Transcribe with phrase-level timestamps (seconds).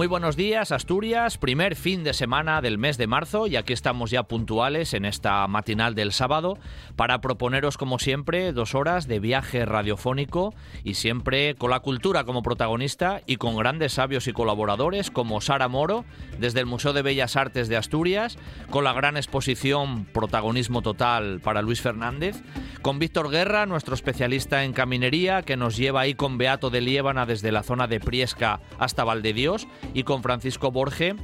[0.00, 1.36] Muy buenos días, Asturias.
[1.36, 5.46] Primer fin de semana del mes de marzo y aquí estamos ya puntuales en esta
[5.46, 6.56] matinal del sábado
[6.96, 12.42] para proponeros, como siempre, dos horas de viaje radiofónico y siempre con la cultura como
[12.42, 16.06] protagonista y con grandes sabios y colaboradores como Sara Moro
[16.38, 18.38] desde el Museo de Bellas Artes de Asturias,
[18.70, 22.42] con la gran exposición Protagonismo Total para Luis Fernández,
[22.80, 27.26] con Víctor Guerra, nuestro especialista en caminería, que nos lleva ahí con Beato de Liébana
[27.26, 31.14] desde la zona de Priesca hasta Valdedios y con Francisco Borge,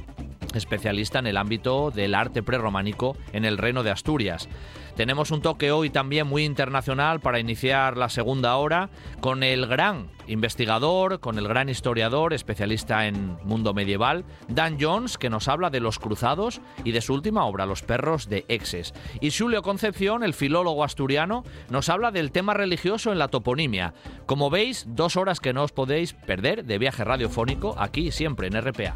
[0.53, 4.49] especialista en el ámbito del arte prerrománico en el Reino de Asturias.
[4.97, 8.89] Tenemos un toque hoy también muy internacional para iniciar la segunda hora
[9.21, 15.29] con el gran investigador, con el gran historiador, especialista en mundo medieval, Dan Jones, que
[15.29, 18.95] nos habla de los cruzados y de su última obra, Los perros de Exes.
[19.21, 23.93] Y Julio Concepción, el filólogo asturiano, nos habla del tema religioso en la toponimia.
[24.25, 28.59] Como veis, dos horas que no os podéis perder de viaje radiofónico aquí siempre en
[28.59, 28.95] RPA.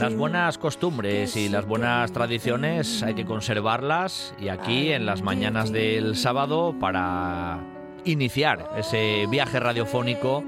[0.00, 5.72] Las buenas costumbres y las buenas tradiciones hay que conservarlas y aquí en las mañanas
[5.72, 7.58] del sábado para
[8.06, 10.42] iniciar ese viaje radiofónico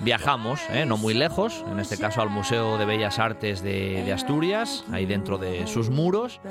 [0.00, 0.84] viajamos, ¿eh?
[0.84, 5.06] no muy lejos, en este caso al Museo de Bellas Artes de, de Asturias, ahí
[5.06, 6.42] dentro de sus muros,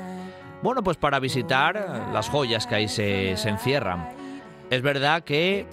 [0.64, 4.08] bueno, pues para visitar las joyas que ahí se, se encierran.
[4.68, 5.66] Es verdad que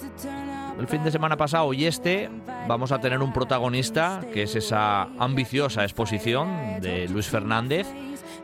[0.80, 2.30] el fin de semana pasado y este
[2.68, 7.86] vamos a tener un protagonista que es esa ambiciosa exposición de Luis Fernández.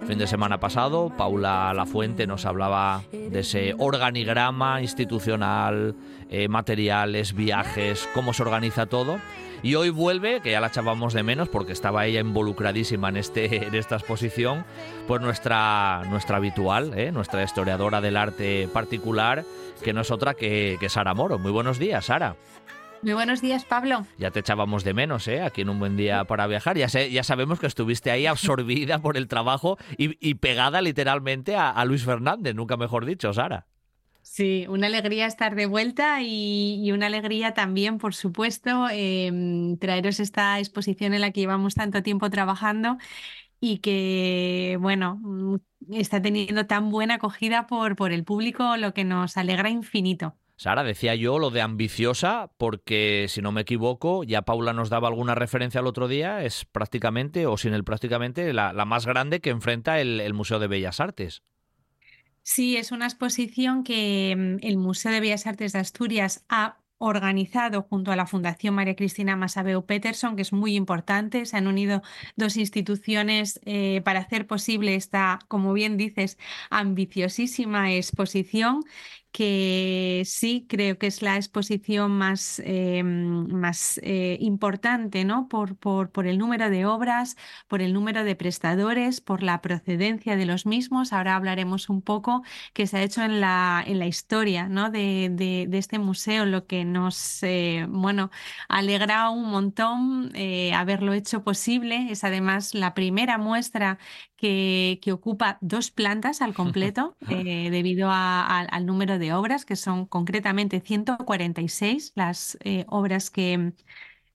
[0.06, 5.96] Fin de semana pasado, Paula Lafuente nos hablaba de ese organigrama institucional,
[6.30, 9.18] eh, materiales, viajes, cómo se organiza todo.
[9.66, 13.66] Y hoy vuelve, que ya la echábamos de menos porque estaba ella involucradísima en, este,
[13.66, 14.64] en esta exposición,
[15.08, 17.12] pues nuestra, nuestra habitual, ¿eh?
[17.12, 19.44] nuestra historiadora del arte particular,
[19.84, 21.40] que no es otra que, que Sara Moro.
[21.40, 22.36] Muy buenos días, Sara.
[23.02, 24.06] Muy buenos días, Pablo.
[24.20, 25.42] Ya te echábamos de menos, ¿eh?
[25.42, 26.78] Aquí en un buen día para viajar.
[26.78, 31.56] Ya, sé, ya sabemos que estuviste ahí absorbida por el trabajo y, y pegada literalmente
[31.56, 33.66] a, a Luis Fernández, nunca mejor dicho, Sara.
[34.28, 39.32] Sí, una alegría estar de vuelta y, una alegría también, por supuesto, eh,
[39.80, 42.98] traeros esta exposición en la que llevamos tanto tiempo trabajando
[43.60, 45.58] y que, bueno, mm,
[45.92, 50.36] está teniendo tan buena acogida por, el público, lo que nos alegra infinito.
[50.56, 55.08] Sara, decía yo lo de ambiciosa, porque si no me equivoco, ya Paula nos daba
[55.08, 59.52] alguna referencia el otro día, es prácticamente, o sin el prácticamente, la, más grande que
[59.52, 61.44] enfrenta el Museo de Bellas Artes.
[62.48, 67.82] Sí, es una exposición que mm, el Museo de Bellas Artes de Asturias ha organizado
[67.84, 71.46] junto a la Fundación María Cristina Masabeu Peterson, que es muy importante.
[71.46, 72.02] Se han unido
[72.36, 76.38] dos instituciones eh, para hacer posible esta, como bien dices,
[76.70, 78.84] ambiciosísima exposición
[79.36, 85.50] que sí creo que es la exposición más, eh, más eh, importante, ¿no?
[85.50, 87.36] Por, por, por, el número de obras,
[87.68, 91.12] por el número de prestadores, por la procedencia de los mismos.
[91.12, 94.90] Ahora hablaremos un poco que se ha hecho en la, en la historia ¿no?
[94.90, 98.32] de, de, de este museo, lo que nos eh, bueno,
[98.70, 100.32] alegra un montón
[100.74, 102.08] haberlo hecho posible.
[102.10, 104.00] Es además la primera muestra
[104.38, 109.76] que, que, ocupa dos plantas al completo debido a, a, al número de obras, que
[109.76, 113.74] son concretamente 146 las eh, obras que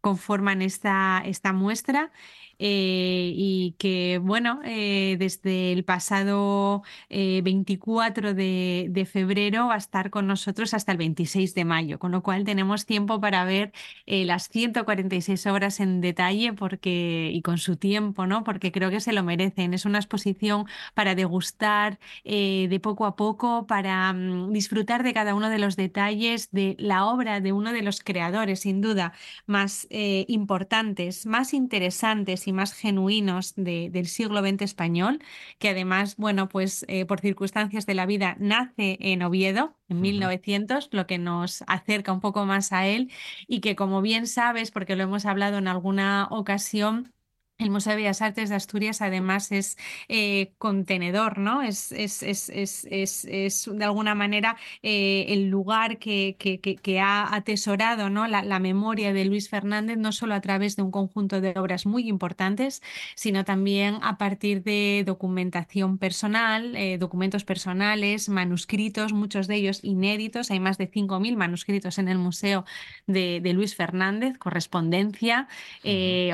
[0.00, 2.12] conforman esta, esta muestra.
[2.62, 9.78] Eh, y que, bueno, eh, desde el pasado eh, 24 de, de, febrero va a
[9.78, 13.72] estar con nosotros hasta el 26 de mayo, con lo cual tenemos tiempo para ver
[14.06, 18.44] eh, las 146 obras en detalle porque, y con su tiempo, ¿no?
[18.44, 19.72] Porque creo que se lo merecen.
[19.72, 25.34] Es una exposición para degustar eh, de poco a poco, para um, disfrutar de cada
[25.34, 29.12] uno de los detalles de la obra de uno de los creadores, sin duda,
[29.46, 35.22] más eh, importantes, más interesantes y más genuinos de- del siglo XX español,
[35.58, 40.02] que además, bueno, pues eh, por circunstancias de la vida nace en Oviedo en Ujú.
[40.02, 43.10] 1900, lo que nos acerca un poco más a él
[43.48, 47.12] y que como bien sabes, porque lo hemos hablado en alguna ocasión,
[47.60, 49.76] el Museo de Bellas Artes de Asturias además es
[50.08, 51.62] eh, contenedor, ¿no?
[51.62, 57.34] Es, es, es, es, es, es de alguna manera eh, el lugar que, que, ha
[57.34, 58.26] atesorado, ¿no?
[58.26, 61.86] La, la memoria de Luis Fernández, no solo a través de un conjunto de obras
[61.86, 62.82] muy importantes,
[63.14, 70.50] sino también a partir de documentación personal, eh, documentos personales, manuscritos, muchos de ellos inéditos.
[70.50, 72.64] Hay más de 5.000 manuscritos en el Museo
[73.06, 75.48] de, de Luis Fernández, correspondencia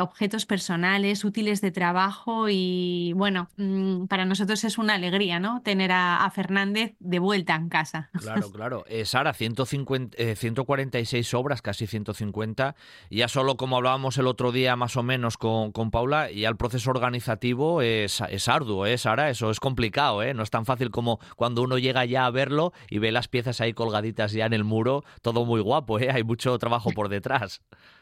[0.00, 5.63] objetos personales, útiles de trabajo y bueno, mm, para nosotros es una alegría, ¿no?
[5.63, 8.11] Tener a, a Fernández de vuelta en casa.
[8.13, 8.85] Claro, claro.
[8.89, 12.75] Eh, Sara, 150, eh, 146 obras, casi 150.
[13.11, 16.49] Y ya solo como hablábamos el otro día más o menos con, con Paula, ya
[16.49, 19.31] el proceso organizativo es, es arduo, ¿eh, Sara?
[19.31, 20.35] Eso es complicado, ¿eh?
[20.35, 23.61] No es tan fácil como cuando uno llega ya a verlo y ve las piezas
[23.61, 26.11] ahí colgaditas ya en el muro, todo muy guapo, ¿eh?
[26.11, 27.61] Hay mucho trabajo por detrás.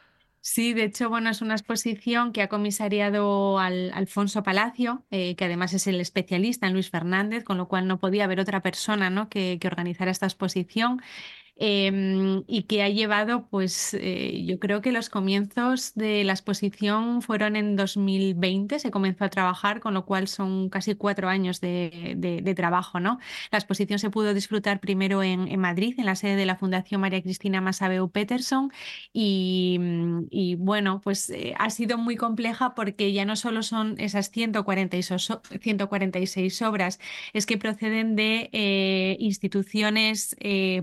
[0.46, 5.46] Sí, de hecho, bueno, es una exposición que ha comisariado al Alfonso Palacio, eh, que
[5.46, 9.08] además es el especialista en Luis Fernández, con lo cual no podía haber otra persona,
[9.08, 9.30] ¿no?
[9.30, 11.00] que, que organizara esta exposición.
[11.56, 17.22] Em, y que ha llevado, pues eh, yo creo que los comienzos de la exposición
[17.22, 22.54] fueron en 2020, se comenzó a trabajar, con lo cual son casi cuatro años de,
[22.56, 23.18] trabajo, ¿no?
[23.50, 27.22] La exposición se pudo disfrutar primero en, Madrid, en la sede de la Fundación María
[27.22, 28.70] Cristina Masabeu Peterson,
[29.12, 30.24] y, mm,
[30.58, 35.42] bueno, pues eh, ha sido muy compleja porque ya no solo son esas 146, o-
[35.60, 36.98] 146 obras,
[37.32, 40.82] es que proceden de eh, instituciones eh,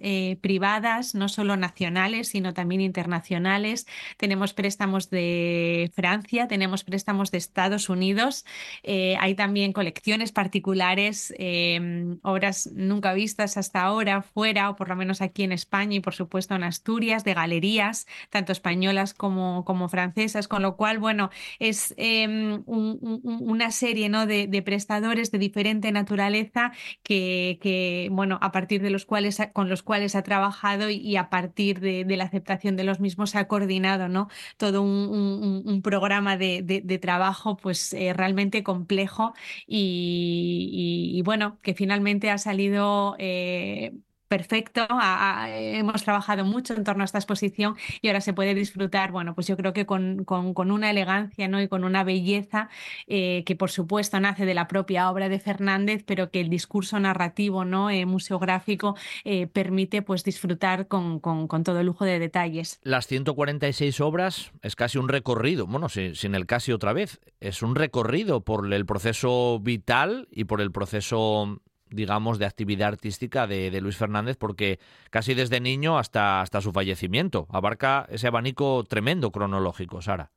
[0.00, 3.86] eh, privadas, no solo nacionales, sino también internacionales.
[4.16, 8.44] Tenemos préstamos de Francia, tenemos préstamos de Estados Unidos,
[8.82, 14.96] eh, hay también colecciones particulares, eh, obras nunca vistas hasta ahora fuera, o por lo
[14.96, 19.88] menos aquí en España y por supuesto en Asturias, de galerías, tanto españolas como, como
[19.88, 24.26] francesas, con lo cual, bueno, es un- una serie ¿no?
[24.26, 26.72] de, prestadores de diferente naturaleza
[27.02, 31.30] que, que, bueno, a partir de los cuales, con los cuales ha trabajado y, a
[31.30, 34.28] partir de, la aceptación de los mismos ha coordinado, ¿no?
[34.56, 39.34] todo un, programa de, trabajo pues eh, realmente complejo
[39.68, 43.92] y, bueno, que finalmente ha salido eh,
[44.32, 44.86] perfecto.
[44.88, 49.34] Ha- hemos trabajado mucho en torno a esta exposición y ahora se puede disfrutar, bueno,
[49.34, 50.24] pues yo creo que con,
[50.56, 51.60] una elegancia, ¿no?
[51.60, 52.70] y con una belleza
[53.06, 56.98] eh, que por supuesto nace de la propia obra de Fernández, pero que el discurso
[56.98, 57.90] narrativo, ¿no?
[57.90, 62.80] eh, museográfico eh, permite pues disfrutar con, todo lujo de detalles.
[62.84, 67.74] Las 146 obras es casi un recorrido, bueno, sin el casi otra vez, es un
[67.74, 71.60] recorrido por el proceso vital y por el proceso,
[71.92, 74.78] digamos, de actividad artística de, de Luis Fernández, porque
[75.10, 80.32] casi desde niño hasta, hasta su fallecimiento abarca ese abanico tremendo cronológico, Sara.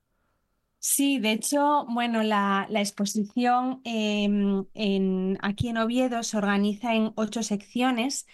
[0.78, 7.12] Sí, de hecho, bueno, la, la exposición em, en, aquí en Oviedo se organiza en
[7.16, 8.26] ocho secciones,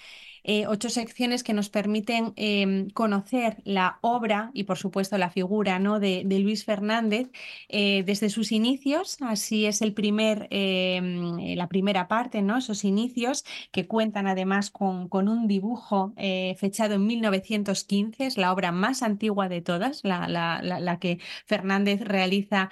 [0.44, 5.78] eh, ocho secciones que nos permiten em, conocer la obra y, por supuesto, la figura,
[5.78, 6.00] ¿no?
[6.00, 7.30] de, Luis Fernández
[7.68, 9.18] eh, desde sus inicios.
[9.20, 12.58] Así es el primer, em, eh, la primera parte, ¿no?
[12.58, 16.12] Esos inicios que cuentan además con, con un dibujo
[16.56, 22.00] fechado en 1915, es la obra más antigua de todas, la, la- la- que Fernández
[22.02, 22.70] realiza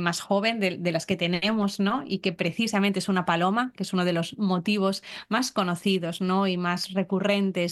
[0.00, 2.04] más joven de, las que tenemos, ¿no?
[2.06, 6.46] Y que precisamente es una paloma, que es uno de los motivos más conocidos, ¿no?
[6.46, 6.92] Y más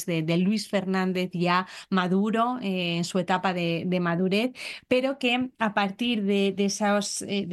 [0.06, 4.52] de, Luis Fernández ya maduro, eh, en su etapa de, madurez,
[4.88, 7.47] pero que a partir de, esos, eh,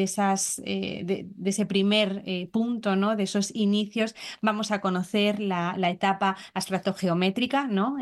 [0.65, 3.15] eh, de, ese primer punto, ¿no?
[3.15, 7.97] De esos inicios, vamos a conocer la, etapa astratogeométrica, ¿no?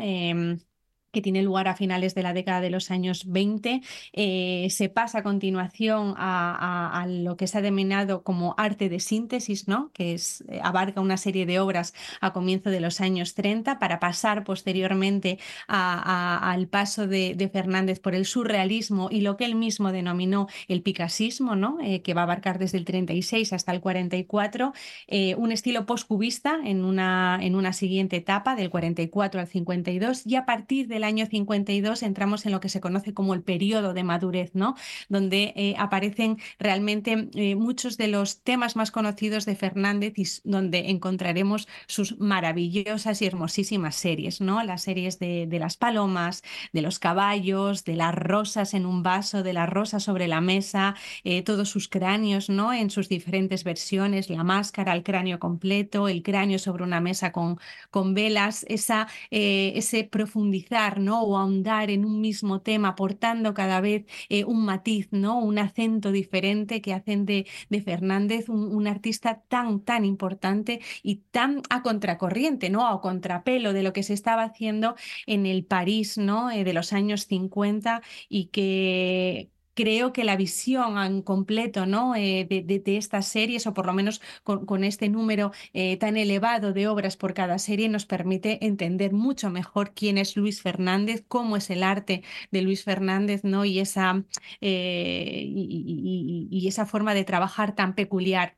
[1.16, 3.80] Que tiene lugar a finales de la década de los años 20.
[4.12, 9.66] Eh, se pasa a continuación a, lo que se ha denominado como arte de síntesis,
[9.66, 9.90] ¿no?
[9.94, 14.44] que eh, abarca una serie de obras a comienzo de los años 30 para pasar
[14.44, 20.48] posteriormente al paso de, de Fernández por el surrealismo y lo que él mismo denominó
[20.68, 21.78] el picasismo, ¿no?
[21.82, 24.72] Eh, que va a abarcar desde el 36 hasta el 44,
[25.06, 30.36] eh, un estilo postcubista en una, en una siguiente etapa, del 44 al 52, y
[30.36, 34.04] a partir del año 52 entramos en lo que se conoce como el periodo de
[34.04, 34.74] madurez, ¿no?
[35.08, 40.90] Donde eh, aparecen realmente eh, muchos de los temas más conocidos de Fernández y donde
[40.90, 44.62] encontraremos sus maravillosas y hermosísimas series, ¿no?
[44.62, 49.52] Las series de, las palomas, de los caballos, de las rosas en un vaso, de
[49.52, 50.94] las rosas sobre la mesa,
[51.24, 52.72] eh, todos sus cráneos, ¿no?
[52.72, 57.58] En sus diferentes versiones, la máscara, el cráneo completo, el cráneo sobre una mesa con,
[57.90, 61.22] con velas, esa, ese profundizar, ¿no?
[61.22, 65.38] O ahondar en un mismo tema, aportando cada vez eh, un matiz, ¿no?
[65.38, 71.16] Un acento diferente que hacen de, de Fernández un, un, artista tan, tan importante y
[71.30, 72.86] tan a contracorriente, ¿no?
[72.86, 76.48] A contrapelo de lo que se estaba haciendo en el París, ¿no?
[76.48, 82.16] de los años 50 y que creo que la visión en completo ¿no?
[82.16, 86.72] Eh, de, de, estas series, o por lo menos con, este número eh, tan elevado
[86.72, 91.56] de obras por cada serie, nos permite entender mucho mejor quién es Luis Fernández, cómo
[91.56, 93.64] es el arte de Luis Fernández ¿no?
[93.64, 94.24] y, esa,
[94.60, 98.56] eh, y esa forma de trabajar tan peculiar.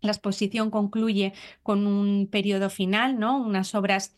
[0.00, 3.38] La exposición concluye con un periodo final, ¿no?
[3.38, 4.16] unas obras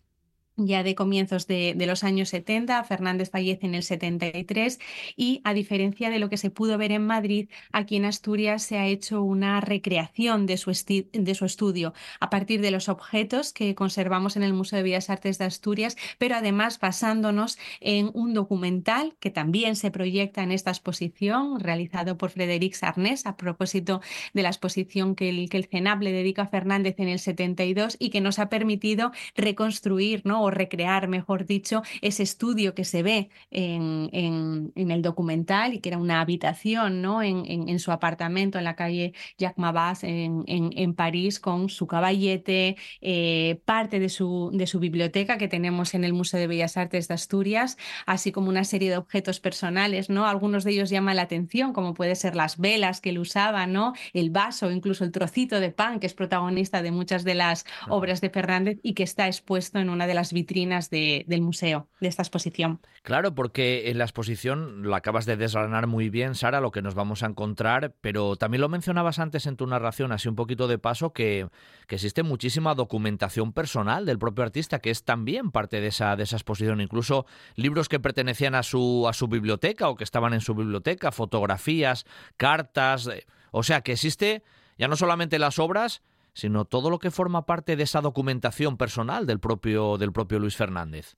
[0.57, 4.79] ya de comienzos de, de, los años 70, Fernández fallece en el 73
[5.17, 8.79] y a diferencia de lo que se pudo ver en Madrid, aquí en Asturias se
[8.79, 10.71] ha hecho una recreación de su,
[11.13, 15.11] de su estudio a partir de los objetos que conservamos en el Museo de Bellas
[15.11, 20.71] Artes de Asturias, pero además basándonos en un documental que también se proyecta en esta
[20.71, 24.01] exposición realizado por Frederic Sarnés a propósito
[24.35, 27.97] de la exposición que el, que el CENAP le dedica a Fernández en el 72
[27.99, 30.42] y que nos ha permitido reconstruir, ¿no?
[30.43, 35.81] O recrear, mejor dicho, ese estudio que se ve en, en, en el documental y
[35.81, 37.23] que era una habitación ¿no?
[37.23, 43.61] en, en su apartamento en la calle Jacques Mabas en, París con su caballete, eh,
[43.65, 47.15] parte de su, de su biblioteca que tenemos en el Museo de Bellas Artes de
[47.15, 50.27] Asturias, así como una serie de objetos personales, ¿no?
[50.27, 53.95] Algunos de ellos llaman la atención, como puede ser las velas que él usaba, ¿no?
[54.13, 58.21] El vaso, incluso el trocito de pan que es protagonista de muchas de las obras
[58.21, 62.09] de Fernández y que está expuesto en una de las vitrinas de, del museo, de
[62.09, 62.81] esta exposición.
[63.03, 66.95] Claro, porque en la exposición lo acabas de desgranar muy bien, Sara, lo que nos
[66.95, 70.79] vamos a encontrar, pero también lo mencionabas antes en tu narración, así un poquito de
[70.79, 71.49] paso, que,
[71.87, 76.25] que existe muchísima documentación personal del propio artista, que es también parte de esa, de
[76.25, 80.41] esa exposición, incluso libros que pertenecían a su, a su biblioteca o que estaban en
[80.41, 83.09] su biblioteca, fotografías, cartas,
[83.51, 84.43] o sea que existe
[84.79, 89.27] ya no solamente las obras, sino todo lo que forma parte de esa documentación personal
[89.27, 91.17] del propio, del propio Luis Fernández.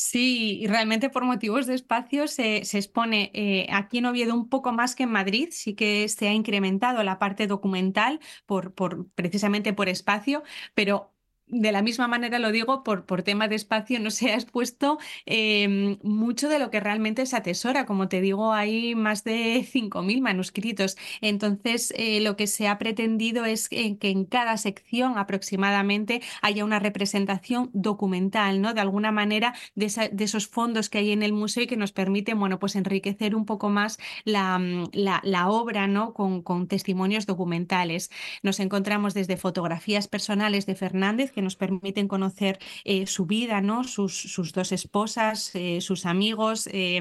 [0.00, 4.48] Sí, y realmente por motivos de espacio se, se expone eh, aquí en Oviedo un
[4.48, 9.08] poco más que en Madrid, sí que se ha incrementado la parte documental por, por,
[9.16, 11.12] precisamente por espacio, pero
[11.50, 14.98] de la misma manera lo digo por, por tema de espacio, no se ha expuesto
[15.26, 17.86] eh, mucho de lo que realmente se atesora.
[17.86, 20.96] Como te digo, hay más de 5.000 manuscritos.
[21.20, 26.78] Entonces, eh, lo que se ha pretendido es que, en cada sección aproximadamente haya una
[26.78, 28.74] representación documental, ¿no?
[28.74, 31.76] De alguna manera, de, esa, de esos fondos que hay en el museo y que
[31.76, 34.60] nos permiten, bueno, pues enriquecer un poco más la,
[34.92, 36.14] la, la obra, ¿no?
[36.14, 38.10] Con, con testimonios documentales.
[38.42, 43.84] Nos encontramos desde fotografías personales de Fernández, que nos permiten conocer eh, su vida, ¿no?
[43.84, 46.96] sus, sus dos esposas, eh, sus amigos, eh,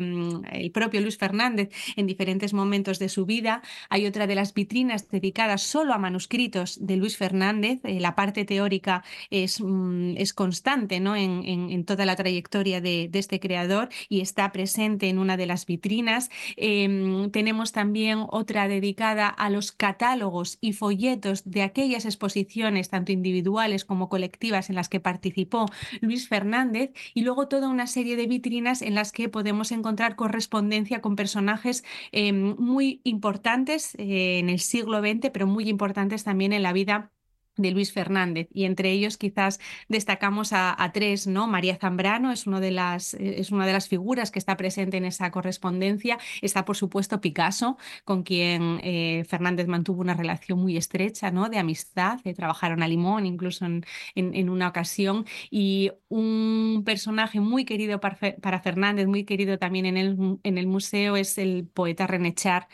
[0.51, 3.63] el propio Luis Fernández en diferentes momentos de su vida.
[3.89, 7.79] Hay otra de las vitrinas dedicadas solo a manuscritos de Luis Fernández.
[7.83, 11.15] Eh, la parte teórica es, mm, es constante ¿no?
[11.15, 15.35] en, en, en, toda la trayectoria de, de, este creador y está presente en una
[15.35, 16.29] de las vitrinas.
[16.57, 23.83] Em, tenemos también otra dedicada a los catálogos y folletos de aquellas exposiciones, tanto individuales
[23.83, 24.26] como colectivas
[24.69, 25.65] en las que participó
[26.01, 31.01] Luis Fernández y luego toda una serie de vitrinas en las que podemos encontrar correspondencia
[31.01, 36.63] con personajes eh, muy importantes eh, en el siglo XX, pero muy importantes también en
[36.63, 37.11] la vida
[37.57, 41.47] de Luis Fernández y entre ellos quizás destacamos a, tres, ¿no?
[41.47, 45.05] María Zambrano es, uno de las, es una de las figuras que está presente en
[45.05, 46.17] esa correspondencia.
[46.41, 51.49] Está, por supuesto, Picasso, con quien eh, Fernández mantuvo una relación muy estrecha, ¿no?
[51.49, 53.85] De amistad, eh, trabajaron a Limón incluso en,
[54.15, 59.85] en, en, una ocasión y un personaje muy querido para, para Fernández, muy querido también
[59.85, 62.67] en el, en el museo es el poeta René Char,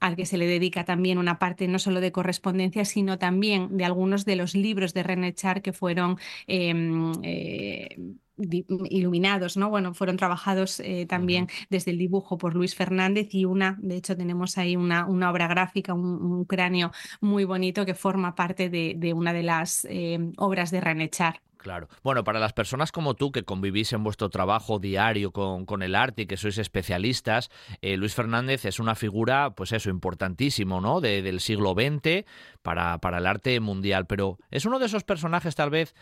[0.00, 3.84] al que se le dedica también una parte no solo de correspondencia, sino también de
[3.84, 6.74] algunos de los libros de René Char que fueron eh,
[7.22, 7.96] eh,
[8.38, 9.70] iluminados, ¿no?
[9.70, 14.16] Bueno, fueron trabajados eh, también desde el dibujo por Luis Fernández y una, de hecho
[14.16, 19.12] tenemos ahí una, una obra gráfica, un, cráneo muy bonito que forma parte de, de
[19.12, 21.40] una de las eh, obras de Ranechar.
[21.66, 21.88] Claro.
[22.04, 25.96] Bueno, para las personas como tú que convivís en vuestro trabajo diario con, con el
[25.96, 27.50] arte y que sois especialistas,
[27.82, 31.00] eh, Luis Fernández es una figura, pues eso, importantísimo, ¿no?
[31.00, 32.24] De, del siglo XX
[32.62, 34.06] para, para el arte mundial.
[34.06, 35.96] Pero es uno de esos personajes, tal vez,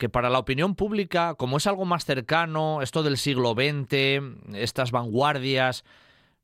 [0.00, 4.90] que para la opinión pública, como es algo más cercano, esto del siglo XX, estas
[4.92, 5.84] vanguardias,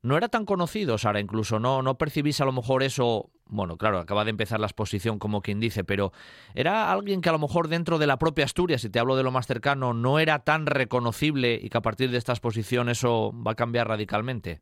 [0.03, 3.99] no era tan conocido, Sara, incluso no, no percibís a lo mejor eso, bueno, claro,
[3.99, 6.13] acaba de empezar la exposición como quien dice, pero
[6.55, 9.23] era alguien que a lo mejor dentro de la propia Asturias, si te hablo de
[9.23, 13.33] lo más cercano, no era tan reconocible y que a partir de esta exposición eso
[13.35, 14.61] va a cambiar radicalmente.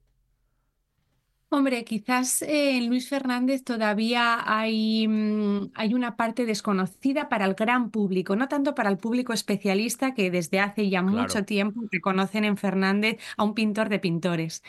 [1.57, 7.55] Hombre, quizás eh, en Luis Fernández todavía hay, mm, hay, una parte desconocida para el
[7.55, 12.45] gran público, no tanto para el público especialista que desde hace ya mucho tiempo reconocen
[12.45, 14.65] en Fernández a un pintor de pintores.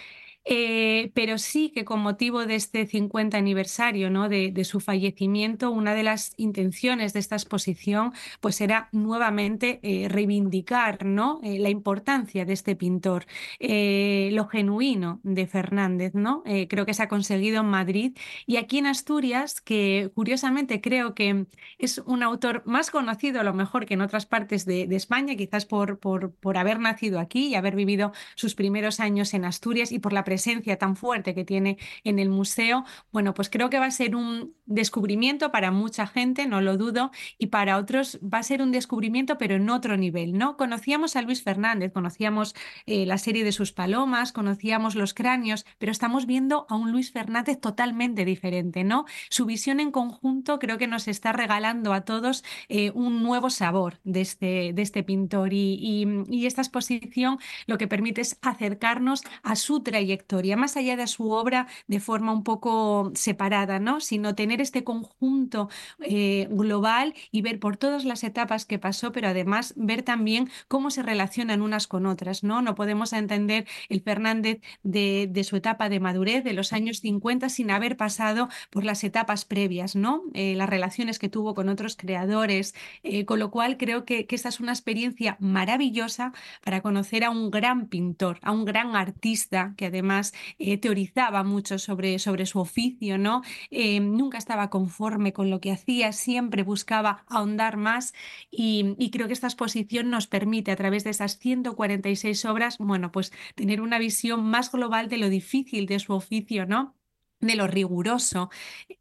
[0.47, 4.29] Eh, pero sí que con motivo de este 50 aniversario ¿no?
[4.29, 11.03] de, su fallecimiento, una de las intenciones de esta exposición pues era nuevamente eh, reivindicar
[11.03, 11.39] ¿no?
[11.43, 13.25] Eh, la importancia de este pintor,
[13.59, 16.13] lo genuino de Fernández.
[16.13, 16.43] ¿no?
[16.69, 21.47] creo que se ha conseguido en Madrid y aquí en Asturias, que curiosamente creo que
[21.79, 25.35] es un autor más conocido a lo mejor que en otras partes de, de España,
[25.35, 29.91] quizás por, por, por haber nacido aquí y haber vivido sus primeros años en Asturias
[29.91, 30.34] y por la presencia
[30.77, 34.55] tan fuerte que tiene en el museo, bueno, pues creo que va a ser un
[34.65, 39.37] descubrimiento para mucha gente, no lo dudo, y para otros va a ser un descubrimiento,
[39.37, 40.57] pero en otro nivel, ¿no?
[40.57, 45.91] Conocíamos a Luis Fernández, conocíamos eh, la serie de sus palomas, conocíamos los cráneos, pero
[45.91, 49.05] estamos viendo a un Luis Fernández totalmente diferente, ¿no?
[49.29, 53.99] Su visión en conjunto creo que nos está regalando a todos eh, un nuevo sabor
[54.03, 59.55] de este, de este pintor y, y esta exposición lo que permite es acercarnos a
[59.55, 60.24] su trayectoria
[60.57, 63.99] más allá de su obra de forma un poco separada, ¿no?
[63.99, 69.27] Sino tener este conjunto eh, global y ver por todas las etapas que pasó, pero
[69.27, 72.61] además ver también cómo se relacionan unas con otras, ¿no?
[72.61, 77.71] No podemos entender el Fernández de, su etapa de madurez, de los años 50, sin
[77.71, 80.23] haber pasado por las etapas previas, ¿no?
[80.33, 84.35] Eh, las relaciones que tuvo con otros creadores, eh, con lo cual creo que, que
[84.35, 89.73] esta es una experiencia maravillosa para conocer a un gran pintor, a un gran artista
[89.77, 90.14] que además
[90.59, 93.41] eh, teorizaba mucho sobre, sobre su oficio, ¿no?
[93.71, 98.13] Eh, nunca estaba conforme con lo que hacía, siempre buscaba ahondar más
[98.51, 103.11] y, y, creo que esta exposición nos permite a través de esas 146 obras, bueno,
[103.11, 106.95] pues tener una visión más global de lo difícil de su oficio, ¿no?
[107.39, 108.49] De lo riguroso,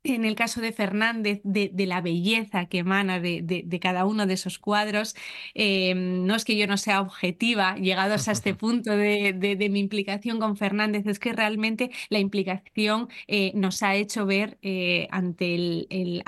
[0.02, 4.58] en el caso de Fernández, de, la belleza que emana de, cada uno de esos
[4.58, 5.14] cuadros.
[5.54, 10.38] Em, no es que yo no sea objetiva, llegados a este punto de, mi implicación
[10.38, 16.22] con Fernández, es que realmente la implicación eh, nos ha hecho ver eh, ante el,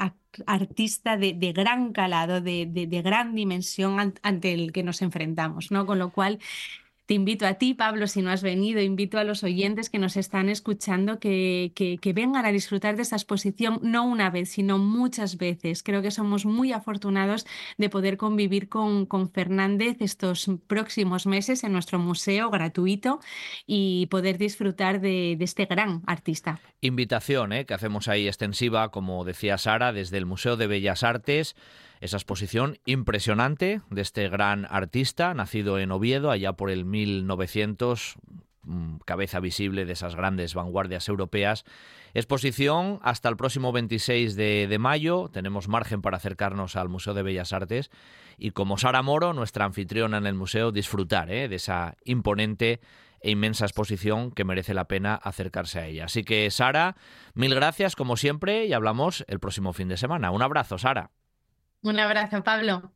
[0.46, 5.86] artista de, gran calado, de, gran dimensión ante el que nos enfrentamos, ¿no?
[5.86, 6.38] Con lo cual
[7.06, 10.16] te invito a ti, Pablo, si no has venido, invito a los oyentes que nos
[10.16, 15.36] están escuchando que, que, vengan a disfrutar de esta exposición no una vez, sino muchas
[15.36, 15.84] veces.
[15.84, 17.46] Creo que somos muy afortunados
[17.78, 23.20] de poder convivir con, con Fernández estos próximos meses en nuestro museo gratuito
[23.66, 26.60] y poder disfrutar de, de este gran artista.
[26.80, 27.66] Invitación ¿eh?
[27.66, 31.54] que hacemos ahí extensiva, como decía Sara, desde el Museo de Bellas Artes
[32.00, 38.16] esa exposición impresionante de este gran artista, nacido en Oviedo allá por el 1900,
[38.62, 41.64] mm, cabeza visible de esas grandes vanguardias europeas.
[42.14, 45.28] Exposición hasta el próximo 26 de, mayo.
[45.32, 47.90] Tenemos margen para acercarnos al Museo de Bellas Artes
[48.38, 51.48] y como Sara Moro, nuestra anfitriona en el museo, disfrutar ¿eh?
[51.48, 52.80] de esa imponente
[53.20, 56.04] e inmensa exposición que merece la pena acercarse a ella.
[56.04, 56.96] Así que Sara,
[57.34, 60.30] mil gracias como siempre y hablamos el próximo fin de semana.
[60.30, 61.10] Un abrazo, Sara.
[61.86, 62.90] Un abrazo, Pablo.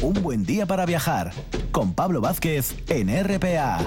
[0.00, 1.30] Un buen día para viajar
[1.70, 3.80] con Pablo Vázquez en RPA.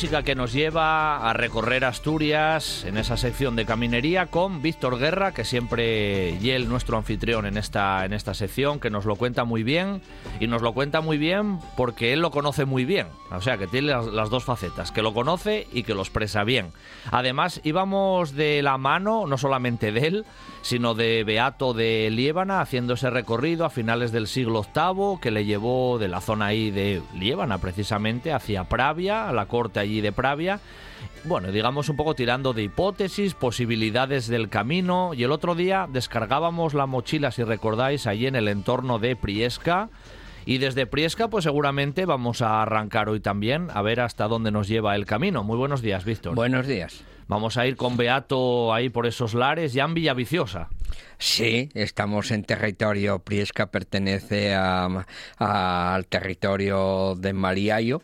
[0.00, 5.34] Música que nos lleva a recorrer Asturias en esa sección de caminería con Víctor Guerra,
[5.34, 9.44] que siempre y él nuestro anfitrión en esta, en esta sección, que nos lo cuenta
[9.44, 10.00] muy bien
[10.40, 13.08] y nos lo cuenta muy bien porque él lo conoce muy bien.
[13.30, 16.44] O sea, que tiene las, las dos facetas, que lo conoce y que lo expresa
[16.44, 16.72] bien.
[17.10, 20.24] Además, íbamos de la mano, no solamente de él,
[20.62, 25.44] sino de Beato de Liébana, haciendo ese recorrido a finales del siglo VIII que le
[25.44, 30.12] llevó de la zona ahí de Liébana, precisamente, hacia Pravia, a la corte allí de
[30.12, 30.60] Pravia.
[31.24, 35.12] Bueno, digamos un poco tirando de hipótesis, posibilidades del camino.
[35.12, 39.88] Y el otro día descargábamos la mochila, si recordáis, allí en el entorno de Priesca.
[40.46, 44.68] Y desde Priesca, pues seguramente vamos a arrancar hoy también a ver hasta dónde nos
[44.68, 45.42] lleva el camino.
[45.44, 46.34] Muy buenos días, Víctor.
[46.34, 47.02] Buenos días.
[47.28, 50.68] Vamos a ir con Beato ahí por esos lares, ya en Villaviciosa.
[51.18, 53.20] Sí, estamos en territorio.
[53.20, 55.06] Priesca pertenece a-
[55.38, 58.02] a- al territorio de Mariayo.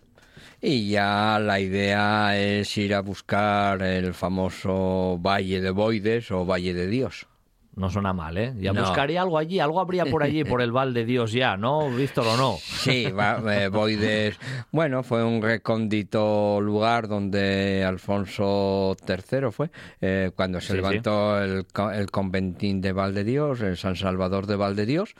[0.68, 6.74] Y ya la idea es ir a buscar el famoso Valle de Boides o Valle
[6.74, 7.28] de Dios.
[7.76, 8.52] No suena mal, ¿eh?
[8.58, 8.80] Ya No.
[8.80, 12.26] buscaría algo allí, algo habría por allí, por el Val de Dios ya, ¿no, Víctor,
[12.26, 12.56] o no?
[12.56, 14.38] Sí, va- eh, Boides,
[14.72, 20.76] bueno, fue un recóndito lugar donde Alfonso III fue, eh, cuando se Sí, sí.
[20.78, 25.14] levantó el, el conventín de Valdedios, el San Salvador de Valdedios.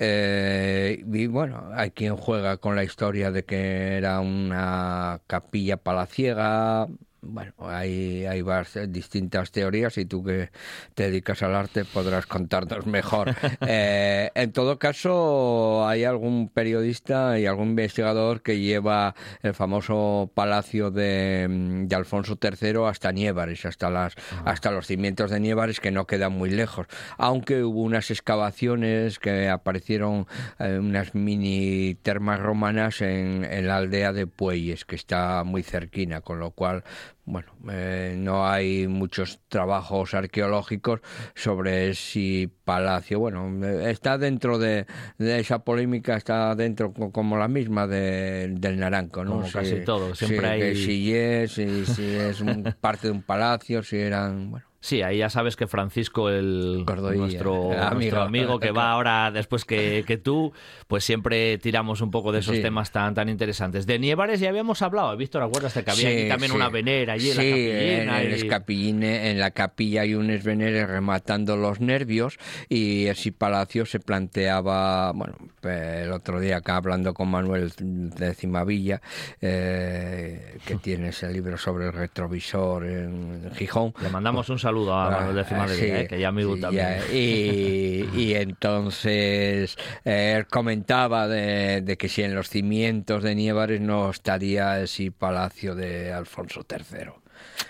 [0.00, 6.86] Eh, y bueno, hay quien juega con la historia de que era una capilla palaciega.
[7.20, 10.50] Bueno, hay, hay vas- distintas teorías y tú que
[10.94, 13.34] te dedicas al arte podrás contarnos mejor.
[13.70, 20.90] Eh, en todo caso, hay algún periodista y algún investigador que lleva el famoso palacio
[20.90, 21.46] de,
[21.86, 26.32] de Alfonso III hasta Niévares, hasta, las, hasta los cimientos de Niévares, que no quedan
[26.32, 26.86] muy lejos.
[27.18, 30.26] Aunque hubo unas excavaciones que aparecieron,
[30.58, 36.20] eh, unas mini termas romanas en, en la aldea de Pueyes, que está muy cerquina,
[36.20, 36.84] con lo cual
[37.30, 41.00] bueno, eh, no hay muchos trabajos arqueológicos
[41.34, 44.86] sobre si Palacio, bueno, eh, está dentro de,
[45.18, 49.32] de esa polémica, está dentro co- como la misma de- del Naranco, ¿no?
[49.32, 53.22] Como Si- casi todo, siempre hay- si es, si, si es un- parte de un
[53.22, 57.94] palacio, si eran, bueno, Sí, ahí ya sabes que Francisco, el Cordoilla, nuestro, amigo.
[57.94, 60.52] nuestro amigo que va ahora después que, que tú,
[60.86, 62.62] pues siempre tiramos un poco de esos Sí.
[62.62, 63.86] temas tan tan interesantes.
[63.86, 66.56] De Nievares ya habíamos hablado, Víctor, ¿acuerdas que había Sí, allí también sí.
[66.56, 69.06] una venera allí en la capillina?
[69.06, 72.38] en, y- en la capilla hay unos veneres rematando los nervios
[72.68, 78.32] y ese palacio se planteaba, bueno, eh, el otro día acá hablando con Manuel de
[78.34, 79.02] Cimavilla,
[79.40, 85.10] eh, que tiene ese libro sobre el retrovisor en Gijón, Le mandamos un saludo a
[85.10, 86.86] Manuel de sí, eh, que ya amigo sí, también.
[86.86, 93.80] ya, y, y entonces él comentaba de, de que si en los cimientos de Nievares
[93.80, 97.10] no estaría ese palacio de Alfonso III.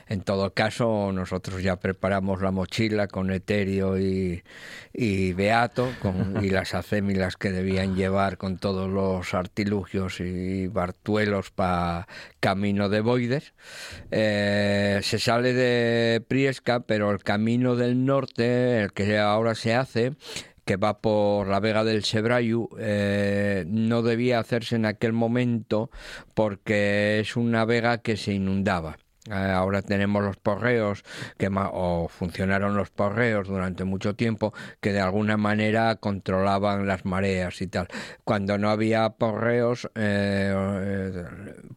[0.09, 4.43] En todo caso, nosotros ya preparamos la mochila con Eterio y,
[4.93, 11.51] y Beato con, y las acémilas que debían llevar con todos los artilugios y bartuelos
[11.51, 12.09] para
[12.41, 13.53] camino de Boides.
[14.11, 20.15] Eh, se sale de Priesca, pero el camino del norte, el que ahora se hace,
[20.65, 25.91] que va por la Vega del Sebrayu, eh, no debía hacerse en aquel momento
[26.35, 28.99] porque es una vega que se inundaba.
[29.31, 31.05] Eh, Ahora tenemos los porreos,
[31.37, 37.61] que o funcionaron los porreos durante mucho tiempo, que de alguna manera controlaban las mareas
[37.61, 37.89] y tal.
[38.25, 41.25] Cuando no había porreos, eh, eh,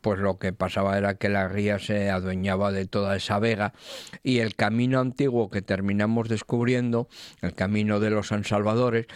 [0.01, 3.73] pues lo que pasaba era que la ría se adueñaba de toda esa vega
[4.23, 7.07] y el camino antiguo que terminamos descubriendo,
[7.41, 9.07] el camino de los San Salvadores,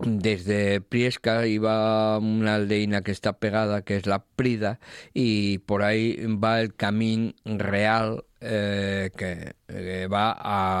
[0.00, 4.80] desde Priesca iba una aldeína que está pegada, que es la Prida,
[5.12, 10.36] y por ahí va el camino real eh, que eh, va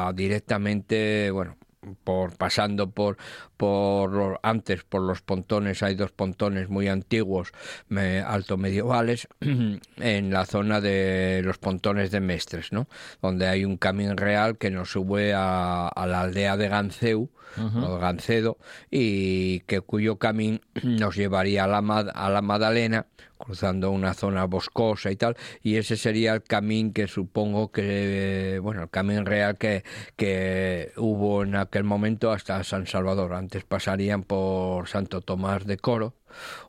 [0.08, 1.56] a directamente, bueno,
[2.04, 3.16] por pasando por
[3.56, 7.52] por los- antes por los pontones hay dos pontones muy antiguos
[7.88, 12.88] me- alto medievales en la zona de los pontones de Mestres no
[13.22, 17.98] donde hay un camino real que nos sube a, a la aldea de Ganceu o
[17.98, 18.58] Gancedo
[18.90, 23.06] y que cuyo camino nos llevaría a la, a la Madalena
[23.38, 28.82] cruzando una zona boscosa y tal y ese sería el camino que supongo que bueno
[28.82, 29.84] el camino real que,
[30.16, 33.34] que hubo en aquel momento hasta San Salvador.
[33.34, 36.14] Antes pasarían por Santo Tomás de Coro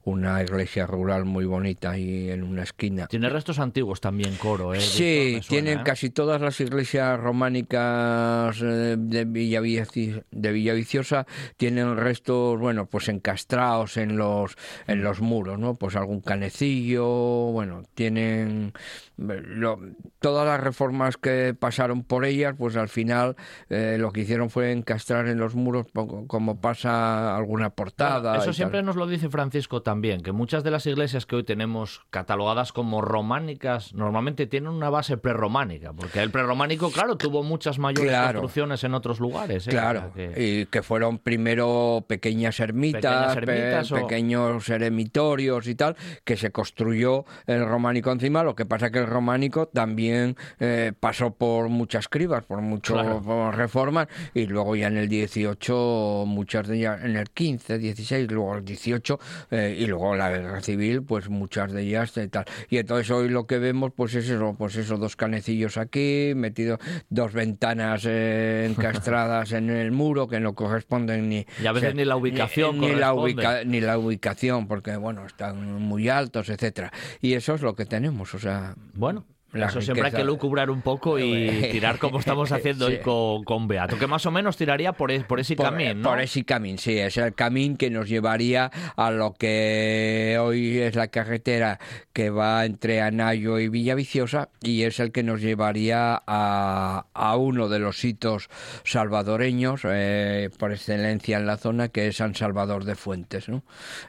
[0.03, 3.07] una iglesia rural muy bonita ahí en una esquina.
[3.07, 4.81] Tiene restos antiguos también, coro, ¿eh?
[4.81, 5.83] Sí, tienen ¿eh?
[5.83, 11.25] casi todas las iglesias románicas eh, de, Villavici- de Villaviciosa
[11.57, 14.55] tienen restos, bueno, pues encastrados en los
[14.87, 15.75] en los muros, ¿no?
[15.75, 17.05] Pues algún canecillo,
[17.51, 18.73] bueno, tienen
[19.17, 19.79] lo-
[20.19, 23.35] todas las reformas que pasaron por ellas, pues al final
[23.69, 25.85] eh, lo que hicieron fue encastrar en los muros
[26.27, 28.19] como pasa alguna portada.
[28.21, 28.53] Bueno, eso tal.
[28.55, 32.71] siempre nos lo dice Francisco también, que muchas de las iglesias que hoy tenemos catalogadas
[32.73, 38.39] como románicas normalmente tienen una base prerrománica, porque el prerrománico, claro, tuvo muchas mayores Claro.
[38.41, 39.67] construcciones en otros lugares.
[39.67, 39.71] ¿eh?
[39.71, 44.69] Claro, O sea que- y que fueron primero pequeñas ermitas, Pequeñas ermitas pe- o- pequeños
[44.69, 48.43] eremitorios y tal, que se construyó el románico encima.
[48.43, 53.51] Lo que pasa que románico también eh, pasó por muchas cribas, por muchas Claro.
[53.51, 58.55] reformas, y luego ya en el 18, muchas de ellas, en el 15, 16, luego
[58.57, 59.19] el 18,
[59.51, 62.45] eh, y luego la guerra civil, pues muchas de ellas y tal.
[62.69, 66.79] Y entonces hoy lo que vemos, pues es eso, pues esos dos canecillos aquí, metidos
[67.09, 72.05] dos ventanas eh, encastradas en el muro que no corresponden ni Y a veces ni
[72.05, 73.33] la ubicación ni, la corresponde.
[73.43, 76.91] ubica- ni la ubicación porque bueno están muy altos etcétera
[77.21, 79.25] y eso es lo que tenemos o sea Bueno,
[79.59, 82.95] la eso siempre hay riqueza- que lucubrar un poco y tirar como estamos haciendo hoy
[82.97, 83.01] Sí.
[83.03, 86.09] con, con Beato, que más o menos tiraría por, e- por ese por, camino, ¿no?
[86.09, 90.95] por ese camino, sí, es el camino que nos llevaría a lo que hoy es
[90.95, 91.79] la carretera
[92.13, 97.67] que va entre Anayo y Villaviciosa y es el que nos llevaría a, a uno
[97.69, 98.49] de los hitos
[98.83, 103.49] salvadoreños eh, por excelencia en la zona que es San Salvador de Fuentes.
[103.49, 103.63] ¿no?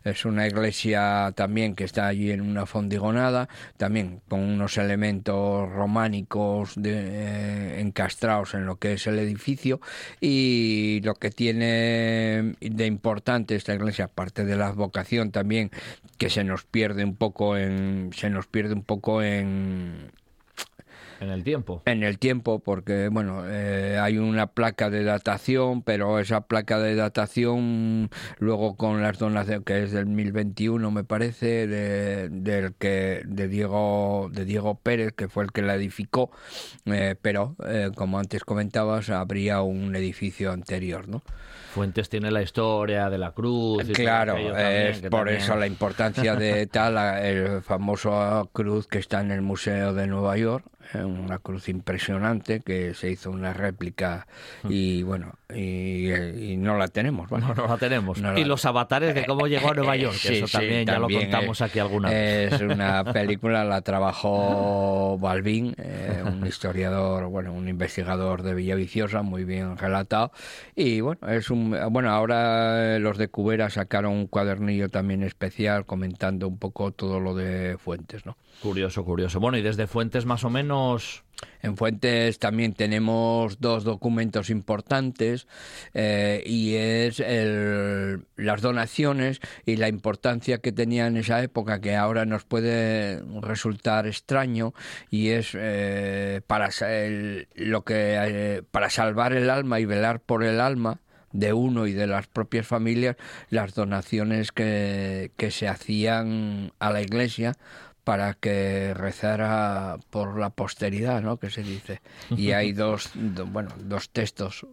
[0.05, 5.36] Es una iglesia también que está allí en una fondigonada, también con unos elementos
[5.66, 9.81] románicos de, eh, encastrados en lo que es el edificio
[10.20, 15.70] y lo que tiene de importante esta iglesia, aparte de la vocación también,
[16.18, 20.11] que se nos pierde un poco en, se nos pierde un poco en,
[21.20, 21.83] En el tiempo.
[21.87, 26.94] en el tiempo porque bueno eh, hay una placa de datación pero esa placa de
[26.94, 33.48] datación luego con las donaciones que es del 1021 me parece de, del que de
[33.48, 36.31] Diego de Diego Pérez que fue el que la edificó
[36.87, 41.22] eh, pero eh, como antes comentabas habría un edificio anterior no
[41.72, 43.85] Fuentes tiene la historia de la cruz.
[43.92, 49.20] Claro, también, es por también- eso la importancia de tal, el famoso cruz que está
[49.20, 54.27] en el Museo de Nueva York, una cruz impresionante que se hizo una réplica
[54.68, 57.29] y bueno, y, y no la tenemos.
[57.29, 57.49] bueno.
[57.49, 58.21] No, no la tenemos.
[58.21, 60.53] No la- Y los avatares de cómo llegó a Nueva York, que Sí, eso sí,
[60.55, 62.53] también ya lo contamos eh, aquí alguna vez.
[62.55, 69.45] Es una película, la trabajó Balbín, eh, un historiador, bueno, un investigador de Villaviciosa, muy
[69.45, 70.33] bien relatado.
[70.75, 75.87] Y bueno, es un bueno, ahora eh, los de Cubera sacaron un cuadernillo también especial
[75.87, 78.37] comentando un poco todo lo de Fuentes, ¿no?
[78.63, 79.39] Curioso, curioso.
[79.39, 81.23] Bueno, y desde Fuentes más o menos...
[81.62, 85.46] En Fuentes también tenemos dos documentos importantes
[85.94, 91.96] eh, y es el- las donaciones y la importancia que tenía en esa época que
[91.96, 94.72] ahora nos puede resultar extraño
[95.11, 96.70] y es eh, para
[97.55, 101.01] lo que eh, para salvar el alma y velar por el alma
[101.33, 103.16] de uno y de las propias familias
[103.51, 107.55] las donaciones que, que se hacían a la iglesia
[108.07, 111.38] para que rezara por la posteridad, ¿no?
[111.40, 112.01] Que se dice.
[112.37, 114.64] Y hay dos, do- bueno, dos textos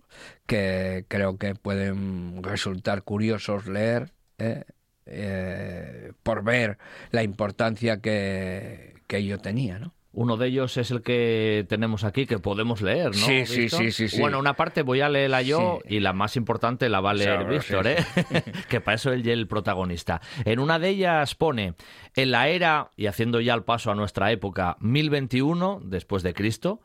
[0.46, 4.66] que creo que pueden resultar curiosos leer, ¿eh?
[5.08, 6.78] Eh, por ver
[7.10, 9.96] la importancia que, que ello tenía, ¿no?
[10.16, 13.14] Uno de ellos es el que tenemos aquí, que podemos leer, ¿no?
[13.14, 14.22] Sí, sí, sí, sí, sí.
[14.22, 15.96] Bueno, una parte voy a leerla yo Sí.
[15.96, 17.96] y la más importante la va a leer Víctor, ¿eh?
[18.70, 20.22] que para eso él es el protagonista.
[20.46, 21.74] En una de ellas pone,
[22.16, 26.80] en la era, y haciendo ya el paso a nuestra época, 1021 después de Cristo,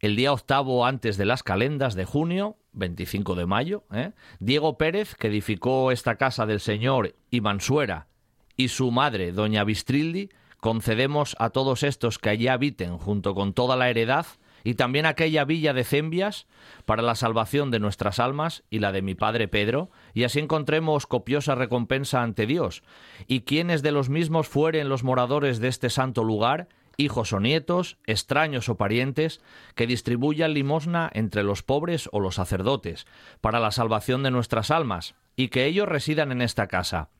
[0.00, 4.12] el día octavo antes de las calendas de junio, 25 de mayo, ¿eh?
[4.38, 8.06] Diego Pérez, que edificó esta casa del Señor y Mansuera,
[8.54, 10.28] y su madre, doña Bistrildi,
[10.66, 14.26] concedemos a todos estos que allí habiten junto con toda la heredad
[14.64, 16.48] y también aquella villa de Cembias
[16.86, 21.06] para la salvación de nuestras almas y la de mi padre Pedro, y así encontremos
[21.06, 22.82] copiosa recompensa ante Dios,
[23.28, 27.98] y quienes de los mismos fueren los moradores de este santo lugar, hijos o nietos,
[28.04, 29.40] extraños o parientes,
[29.76, 33.06] que distribuyan limosna entre los pobres o los sacerdotes,
[33.40, 37.10] para la salvación de nuestras almas, y que ellos residan en esta casa.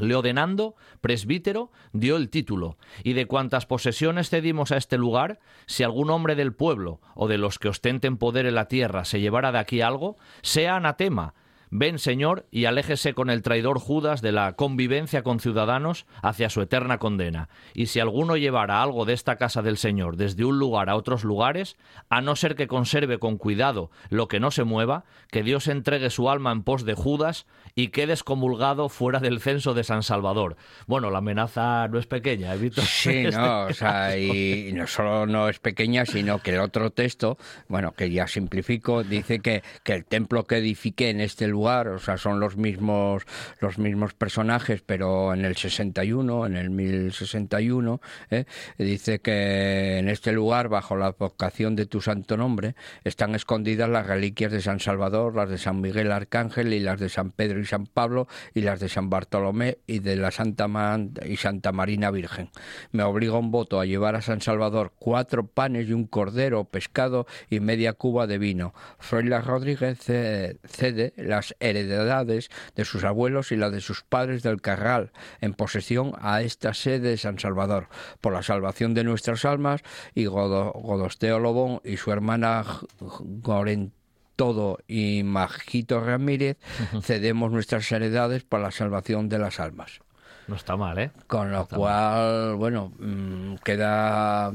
[0.00, 6.10] Leodenando, presbítero, dio el título, y de cuantas posesiones cedimos a este lugar, si algún
[6.10, 9.58] hombre del pueblo o de los que ostenten poder en la tierra se llevara de
[9.58, 11.34] aquí algo, sea anatema,
[11.74, 16.60] Ven, Señor, y aléjese con el traidor Judas de la convivencia con ciudadanos hacia su
[16.60, 17.48] eterna condena.
[17.72, 21.24] Y si alguno llevara algo de esta casa del Señor desde un lugar a otros
[21.24, 21.78] lugares,
[22.10, 26.10] a no ser que conserve con cuidado lo que no se mueva, que Dios entregue
[26.10, 30.56] su alma en pos de Judas y quede excomulgado fuera del censo de San Salvador.
[30.86, 32.84] Bueno, la amenaza no es pequeña, ¿eh, Víctor?
[32.84, 37.38] Sí, no, o sea, y no solo no es pequeña, sino que el otro texto,
[37.68, 41.98] bueno, que ya simplifico, dice que, que el templo que edifique en este lugar, o
[41.98, 43.22] sea, son los mismos,
[43.60, 48.44] los mismos personajes, pero en el 61, en el 1061, ¿eh?
[48.78, 54.06] dice que en este lugar, bajo la vocación de tu santo nombre, están escondidas las
[54.06, 57.64] reliquias de San Salvador, las de San Miguel Arcángel y las de San Pedro y
[57.66, 62.10] San Pablo y las de San Bartolomé y de la Santa Man y Santa Marina
[62.10, 62.50] Virgen.
[62.90, 67.26] Me obliga un voto a llevar a San Salvador cuatro panes y un cordero, pescado
[67.50, 68.74] y media cuba de vino.
[68.98, 74.60] Froila Rodríguez ce- cede las heredades de sus abuelos y las de sus padres del
[74.60, 75.10] Carral
[75.40, 77.88] en posesión a esta sede de San Salvador
[78.20, 79.82] por la salvación de nuestras almas
[80.14, 82.64] y Godo- Godosteo Lobón y su hermana
[83.00, 83.92] Gorent
[84.36, 86.56] todo y Majito Ramírez
[87.02, 90.00] cedemos nuestras heredades para la salvación de las almas.
[90.48, 91.10] No está mal, ¿eh?
[91.28, 94.50] Con lo cual, bueno, mm, queda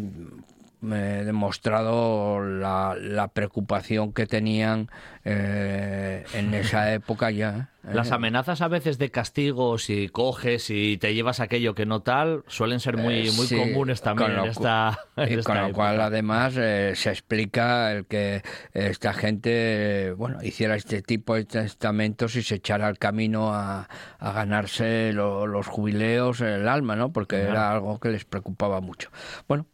[0.84, 4.90] eh, demostrado la, la preocupación que tenían
[5.26, 7.70] eh, en esa época ya.
[7.84, 7.90] ¿eh?
[7.94, 12.44] Las amenazas a veces de castigo, si coges y te llevas aquello que no tal,
[12.48, 15.72] suelen ser muy, Eh, muy sí, comunes también con lo esta, Y esta con lo
[15.74, 18.42] cual, además, se explica el que
[18.74, 23.88] esta gente, bueno, hiciera este tipo de testamentos y se echara al camino a,
[24.20, 27.14] a ganarse lo- los jubileos, el alma, ¿no?
[27.14, 27.52] Porque Claro.
[27.52, 29.10] era algo que les preocupaba mucho.
[29.48, 29.66] Bueno,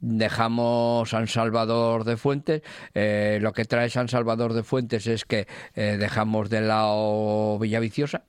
[0.00, 2.62] dejamos San Salvador de Fuentes.
[2.94, 8.24] Eh, lo que trae San Salvador de Fuentes es que eh, dejamos de lado Villaviciosa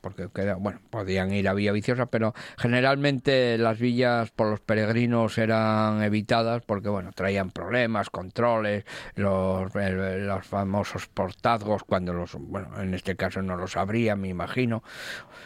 [0.00, 6.62] porque bueno, podían ir a Villaviciosa, pero generalmente las villas por los peregrinos eran evitadas
[6.64, 13.16] porque bueno, traían problemas, controles, los, el- los famosos portazgos cuando los, bueno, en este
[13.16, 14.82] caso no los habría, me imagino,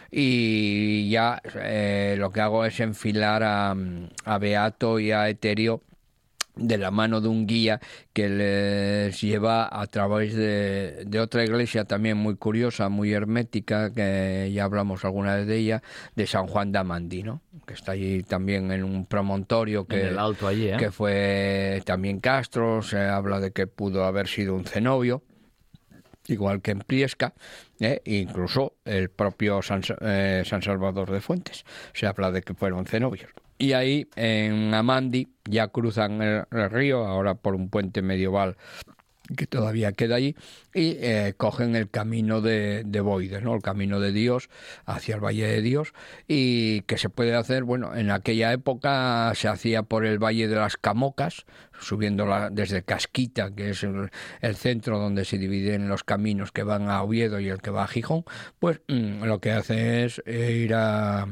[0.09, 3.75] y ya eh, lo que hago es enfilar a,
[4.25, 5.81] a Beato y a Eterio
[6.55, 7.79] de la mano de un guía
[8.13, 14.51] que les lleva a través de, de otra iglesia también muy curiosa, muy hermética, que
[14.53, 15.81] ya hablamos alguna vez de ella,
[16.15, 17.41] de San Juan de Amandí, ¿no?
[17.65, 20.75] que está allí también en un promontorio que, en el alto allí, ¿eh?
[20.77, 25.23] que fue también Castro, se habla de que pudo haber sido un cenobio,
[26.27, 27.33] igual que en Priesca,
[27.79, 28.01] ¿eh?
[28.05, 32.85] incluso el propio San, Sa- eh, San Salvador de Fuentes, se habla de que fueron
[32.85, 33.31] cenobios.
[33.61, 38.57] Y ahí en Amandi ya cruzan el, río, ahora por un puente medieval
[39.37, 40.35] que todavía queda allí,
[40.73, 43.53] y eh, cogen el camino de, de Boides, ¿no?
[43.53, 44.49] el camino de Dios
[44.85, 45.93] hacia el Valle de Dios,
[46.27, 50.55] y que se puede hacer, bueno, en aquella época se hacía por el Valle de
[50.55, 51.45] las Camocas,
[51.79, 54.09] subiendo la- desde Casquita, que es el,
[54.41, 57.83] el centro donde se dividen los caminos que van a Oviedo y el que va
[57.83, 58.25] a Gijón,
[58.57, 61.27] pues mm, lo que hace es eh, ir a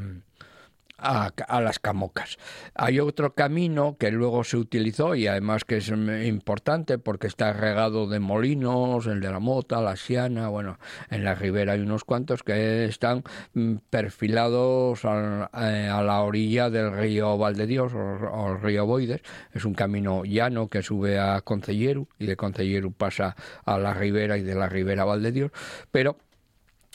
[1.01, 2.38] a, a las camocas.
[2.75, 8.07] Hay otro camino que luego se utilizó y además que es importante porque está regado
[8.07, 12.43] de molinos, el de la Mota, la Siana, bueno, en la ribera hay unos cuantos
[12.43, 18.85] que están mm, perfilados eh, a la orilla del río Valdedios o, o el río
[18.85, 19.21] Boides.
[19.53, 23.35] Es un camino llano que sube a Concelleru y de Concelleru pasa
[23.65, 25.51] a la ribera y de la ribera a Valdedios,
[25.91, 26.17] pero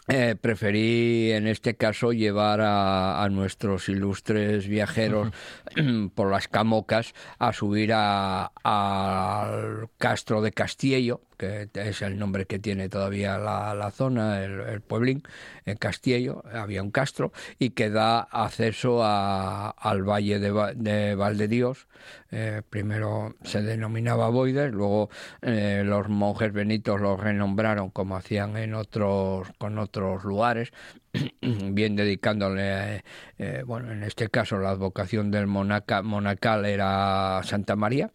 [0.08, 5.30] eh, preferí en este caso llevar a, a nuestros ilustres viajeros
[6.14, 12.58] por las camocas a subir a- al Castro de Castillo, que es el nombre que
[12.58, 15.22] tiene todavía la, zona, el, el pueblín,
[15.64, 21.86] en Castillo, había un castro, y que da acceso a- al valle de, de Valdedios.
[22.30, 25.10] Eh, primero se denominaba Boides, luego
[25.42, 30.72] eh, los monjes benitos lo renombraron como hacían en otros, con otros lugares,
[31.40, 33.04] bien dedicándole,
[33.38, 38.12] eh, bueno, en este caso la advocación del monaca, monacal era Santa María,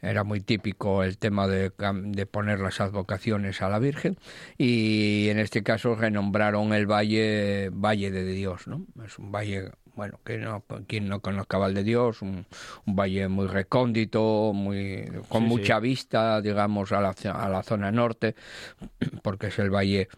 [0.00, 1.72] era muy típico el tema de,
[2.04, 4.16] de poner las advocaciones a la Virgen
[4.56, 8.86] y en este caso renombraron el valle Valle de Dios, ¿no?
[9.04, 12.46] Es un valle, bueno, que no, quien no conozca Valle de Dios, un,
[12.86, 15.54] un valle muy recóndito, muy con Sí, sí.
[15.54, 18.34] mucha vista, digamos, a la, a la zona norte,
[19.22, 20.08] porque es el valle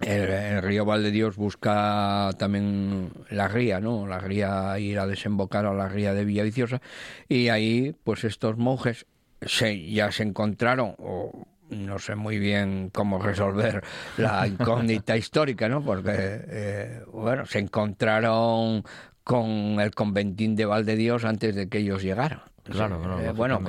[0.00, 4.06] el, el río Valdedios busca también la ría, ¿no?
[4.06, 6.80] La ría ir a desembocar a la ría de Villaviciosa
[7.28, 9.06] y ahí pues estos monjes
[9.42, 13.82] se, ya se encontraron o no sé muy bien cómo resolver
[14.16, 15.82] la incógnita histórica, ¿no?
[15.84, 18.84] Porque, eh, bueno, se encontraron
[19.22, 22.40] con el conventín de Valdedios antes de que ellos llegaran.
[22.70, 23.60] Claro, claro, Eh, bueno,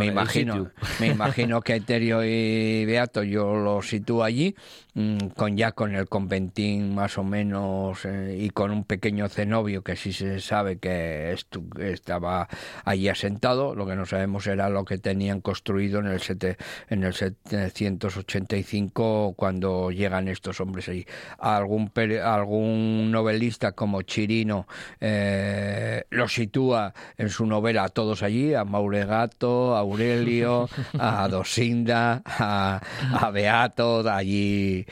[0.00, 0.54] me imagino,
[1.00, 4.54] me imagino que Eterio y Beato yo los sitúo allí,
[4.94, 9.82] mm, con ya con el conventín más o menos eh, y con un pequeño cenobio
[9.82, 12.48] que sí se sabe que estu- estaba
[12.84, 13.74] allí asentado.
[13.74, 16.56] Lo que no sabemos era lo que tenían construido en el, sete-
[16.88, 21.06] en el 785 cuando llegan estos hombres allí.
[21.38, 21.90] Algún,
[22.24, 24.66] algún novelista como Chirino
[25.00, 30.68] eh, los sitúa en su novela a todos allí, a Mauregato, a Aurelio,
[30.98, 32.80] a Dosinda, a,
[33.12, 34.86] a Beato, allí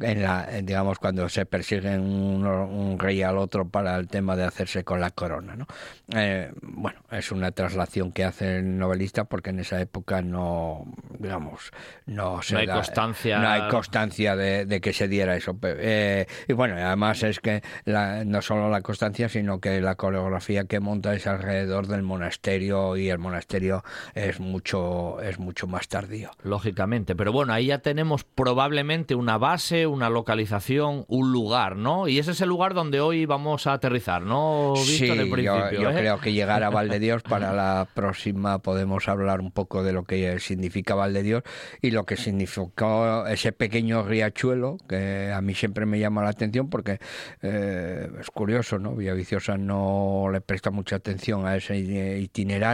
[0.00, 4.44] en la, digamos cuando se persiguen un, un rey al otro para el tema de
[4.44, 5.56] hacerse con la corona.
[5.56, 5.66] ¿no?
[6.14, 10.84] Eh, bueno, es una traslación que hace el novelista porque en esa época no,
[11.18, 11.72] digamos,
[12.06, 13.38] no se No hay da- constancia.
[13.38, 15.56] no hay constancia de, de que se diera eso.
[15.62, 20.64] Eh, y bueno, además es que la- no solo la constancia, sino que la coreografía
[20.64, 23.84] que monta es alrededor del monasterio y el monasterio
[24.14, 26.30] es mucho, es mucho más tardío.
[26.42, 32.08] Lógicamente, pero bueno, ahí ya tenemos probablemente una base, una localización, un lugar, ¿no?
[32.08, 35.82] Y ese es el lugar donde hoy vamos a aterrizar, ¿no, Sí, en yo, principio?
[35.82, 35.94] yo ¿eh?
[35.96, 40.38] creo que llegar a Valdedios para la próxima podemos hablar un poco de lo que
[40.40, 41.42] significa Valdedios
[41.80, 46.68] y lo que significó ese pequeño riachuelo que a mí siempre me llama la atención
[46.68, 46.98] porque
[47.42, 48.94] eh, es curioso, ¿no?
[48.94, 52.73] Villaviciosa no le presta mucha atención a ese itinerario,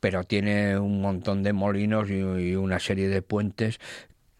[0.00, 3.78] pero tiene un montón de molinos y, una serie de puentes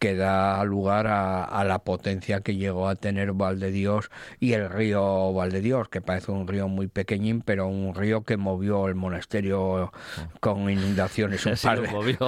[0.01, 5.31] que da lugar a, a la potencia que llegó a tener Valdedios y el río
[5.31, 9.91] Valdedios, que parece un río muy pequeñín, pero un río que movió el monasterio
[10.39, 11.87] con inundaciones un, Sí, par, de,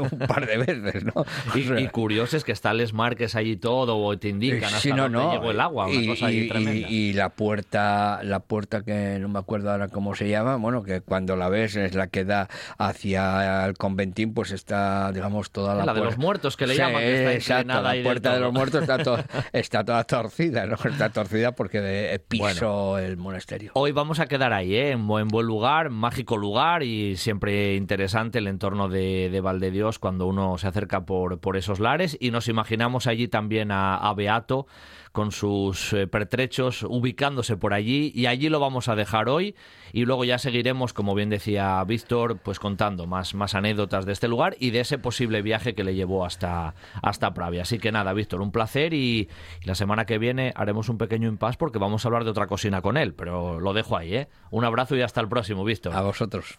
[0.00, 1.12] un par- veces, ¿no?
[1.22, 4.64] O Y, sea, y curioso es que está Les Marques allí todo, o te indican
[4.64, 5.32] hasta Sí, no, dónde no.
[5.32, 6.88] llegó el agua, una y, cosa ahí y- tremenda.
[6.90, 10.82] y- y la puerta, la puerta que no me acuerdo ahora cómo se llama, bueno,
[10.82, 15.74] que cuando la ves es la que da hacia el conventín, pues está, digamos, toda
[15.74, 18.34] la la de los muertos que le Sí, llaman, que está exacto, inclinada la puerta
[18.34, 19.18] de los muertos está, to-
[19.52, 20.74] está toda torcida, ¿no?
[20.74, 23.72] Está torcida porque de, piso el monasterio.
[23.74, 24.90] Hoy vamos a quedar ahí, ¿eh?
[24.92, 30.26] en buen, buen lugar, mágico lugar y siempre interesante el entorno de, de Valdedios cuando
[30.26, 34.66] uno se acerca por, por esos lares y nos imaginamos allí también a, a Beato
[35.12, 39.54] con sus eh, pertrechos ubicándose por allí y allí lo vamos a dejar hoy
[39.92, 44.26] y luego ya seguiremos, como bien decía Víctor, pues contando más, más anécdotas de este
[44.26, 47.62] lugar y de ese posible viaje que le llevó hasta, hasta Pravia.
[47.62, 49.28] Así que nada, Víctor, un placer y,
[49.62, 52.46] y la semana que viene haremos un pequeño impasse porque vamos a hablar de otra
[52.46, 54.28] cocina con él, pero lo dejo ahí, ¿eh?
[54.50, 55.94] Un abrazo y hasta el próximo, Víctor.
[55.94, 56.58] A vosotros.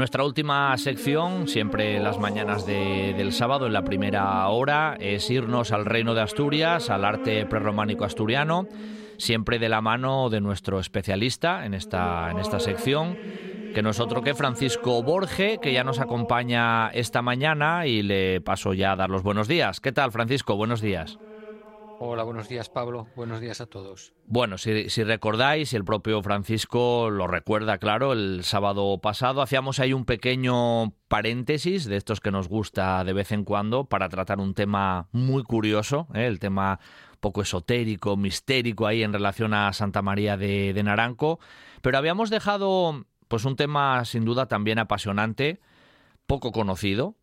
[0.00, 5.72] Nuestra última sección, siempre las mañanas de- del sábado, en la primera hora, es irnos
[5.72, 8.66] al reino de Asturias, al arte prerrománico asturiano,
[9.18, 13.14] siempre de la mano de nuestro especialista en esta, en esta sección,
[13.74, 18.40] que no es otro que Francisco Borge, que ya nos acompaña esta mañana y le
[18.40, 19.80] paso ya a dar los buenos días.
[19.80, 20.56] ¿Qué tal, Francisco?
[20.56, 21.18] Buenos días.
[22.02, 24.14] Hola, buenos días Pablo, buenos días a todos.
[24.24, 30.06] Bueno, si, recordáis, el propio Francisco lo recuerda, claro, el sábado pasado hacíamos ahí un
[30.06, 35.08] pequeño paréntesis de estos que nos gusta de vez en cuando para tratar un tema
[35.12, 36.26] muy curioso, ¿eh?
[36.26, 36.80] el tema
[37.20, 41.38] poco esotérico, mistérico ahí en relación a Santa María de, de Naranco,
[41.82, 45.60] pero habíamos dejado pues un tema sin duda también apasionante,
[46.26, 47.16] poco conocido,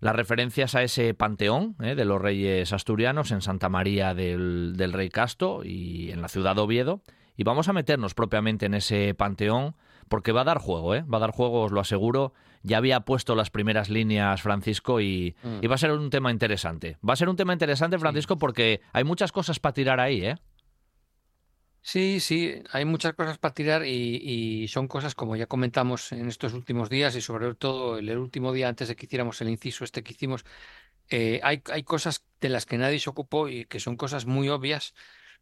[0.00, 1.94] las referencias a ese panteón ¿eh?
[1.94, 6.54] de los reyes asturianos en Santa María del, del Rey Casto y en la ciudad
[6.56, 7.00] de Oviedo.
[7.36, 9.74] Y vamos a meternos propiamente en ese panteón
[10.08, 11.02] porque va a dar juego, ¿eh?
[11.02, 12.32] va a dar juego, os lo aseguro.
[12.62, 15.58] Ya había puesto las primeras líneas Francisco y, Mm.
[15.62, 16.96] y va a ser un tema interesante.
[17.06, 20.36] Va a ser un tema interesante, Francisco, porque hay muchas cosas para tirar ahí, ¿eh?
[21.86, 26.54] Sí, sí, hay muchas cosas para tirar y, son cosas como ya comentamos en estos
[26.54, 29.84] últimos días y sobre todo el, el último día antes de que hiciéramos el inciso
[29.84, 30.44] este que hicimos,
[31.10, 34.48] eh, hay, hay cosas de las que nadie se ocupó y que son cosas muy
[34.50, 34.94] obvias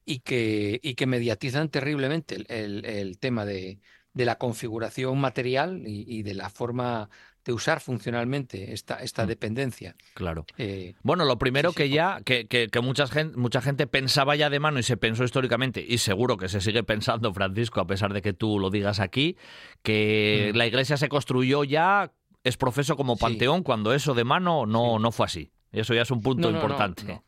[0.05, 3.81] y que, y que mediatizan terriblemente el, el- el tema de,
[4.15, 7.11] de la configuración material y, y de la forma
[7.45, 9.29] de usar funcionalmente esta, esta Mm.
[9.29, 9.97] dependencia.
[10.15, 10.47] Claro.
[10.59, 13.87] Eh, Bueno, lo primero Sí, sí, que ya, que, que, que mucha, gente, mucha gente
[13.87, 17.81] pensaba ya de mano y se pensó históricamente, y seguro que se sigue pensando, Francisco,
[17.81, 19.37] a pesar de que tú lo digas aquí,
[19.83, 20.57] que Mm.
[20.57, 22.13] la iglesia se construyó ya,
[22.45, 23.21] es profeso como Sí.
[23.21, 25.51] panteón, cuando eso de mano no, no fue así.
[25.73, 27.05] Eso ya es un punto No, no, no, importante.
[27.05, 27.25] no.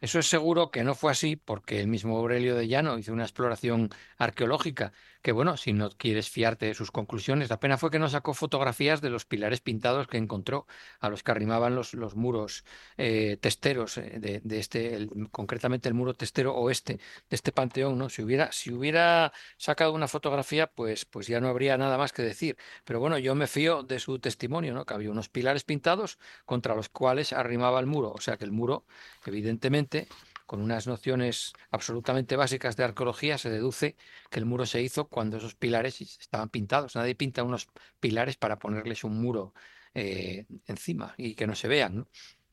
[0.00, 3.22] Eso es seguro que no fue así porque el mismo Aurelio de Llano hizo una
[3.24, 3.88] exploración
[4.18, 4.92] arqueológica
[5.26, 8.32] que, bueno, si no quieres fiarte de sus conclusiones, la pena fue que no sacó
[8.32, 10.68] fotografías de los pilares pintados que encontró,
[11.00, 12.64] a los que arrimaban los, los muros
[12.96, 16.94] eh, testeros eh, de, de este, el- concretamente el muro testero oeste
[17.28, 18.08] de este panteón, ¿no?
[18.08, 22.22] Si hubiera, si hubiera sacado una fotografía, pues, pues ya no habría nada más que
[22.22, 22.56] decir.
[22.84, 24.84] Pero bueno, yo me fío de su testimonio, ¿no?
[24.86, 28.12] Que había unos pilares pintados contra los cuales arrimaba el muro.
[28.12, 28.84] O sea que el muro,
[29.24, 30.06] evidentemente,
[30.46, 33.96] con unas nociones absolutamente básicas de arqueología, se deduce
[34.30, 36.94] que el muro se hizo cuando esos pilares estaban pintados.
[36.96, 37.68] Nadie pinta unos
[38.00, 39.54] pilares para ponerles un muro
[39.94, 42.08] eh, encima y que no se vean, ¿no?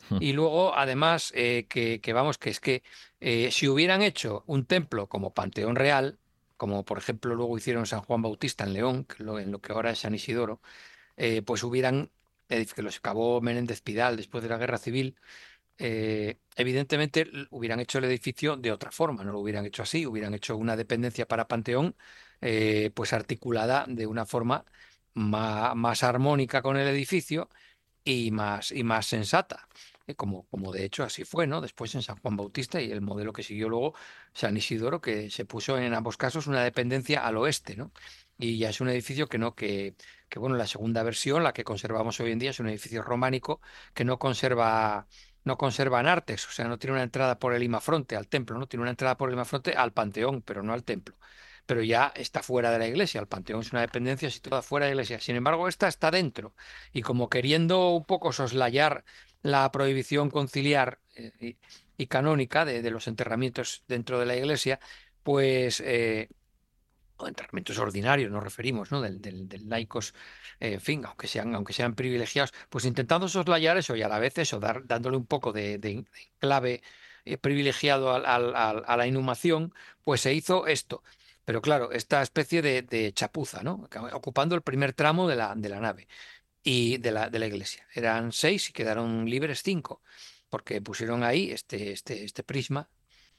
[0.09, 0.17] Hmm.
[0.21, 2.83] Y luego, además, eh, que, que vamos, que es que
[3.19, 6.19] eh, si hubieran hecho un templo como Panteón Real,
[6.57, 9.91] como por ejemplo luego hicieron San Juan Bautista en León, lo- en lo que ahora
[9.91, 10.61] es San Isidoro,
[11.17, 12.11] eh, pues hubieran,
[12.47, 15.17] que los acabó Menéndez Pidal después de la Guerra Civil,
[15.77, 20.33] eh, evidentemente hubieran hecho el edificio de otra forma, no lo hubieran hecho así, hubieran
[20.33, 21.95] hecho una dependencia para Panteón,
[22.41, 24.65] eh, pues articulada de una forma
[25.13, 27.49] ma- más, armónica con el edificio
[28.03, 29.67] y más, y más sensata.
[30.07, 31.61] eh, Como, como de hecho así fue, ¿no?
[31.61, 33.93] Después en San Juan Bautista y el modelo que siguió luego
[34.33, 37.91] San Isidoro, que se puso en ambos casos una dependencia al oeste, ¿no?
[38.37, 39.95] Y ya es un edificio que no, que,
[40.29, 43.61] que bueno, la segunda versión, la que conservamos hoy en día, es un edificio románico
[43.93, 45.07] que no conserva,
[45.43, 48.67] no conserva anartes, o sea, no tiene una entrada por el imafronte al templo, no
[48.67, 51.15] tiene una entrada por el imafronte al panteón, pero no al templo.
[51.65, 54.91] Pero ya está fuera de la iglesia, el panteón es una dependencia situada fuera de
[54.91, 55.19] la iglesia.
[55.19, 56.53] Sin embargo, esta está dentro
[56.91, 59.05] y como queriendo un poco soslayar
[59.41, 61.57] la prohibición conciliar eh, y,
[61.97, 64.79] y canónica de, de los enterramientos dentro de la iglesia,
[65.23, 66.29] pues eh,
[67.17, 69.01] o enterramientos ordinarios nos referimos, ¿no?
[69.01, 70.13] Del, del, laicos,
[70.59, 74.19] eh, en fin, aunque sean, aunque sean privilegiados, pues intentando soslayar eso y a la
[74.19, 76.05] vez eso, dándole un poco de,
[76.39, 76.81] clave
[77.25, 81.03] eh, privilegiado a la inhumación, pues se hizo esto.
[81.45, 83.89] Pero claro, esta especie de, de chapuza, ¿no?
[84.13, 86.07] Ocupando el primer tramo de la, de la nave
[86.63, 87.87] y de la, de la iglesia.
[87.93, 90.01] Eran seis y quedaron libres cinco,
[90.49, 92.89] porque pusieron ahí este, este, este prisma,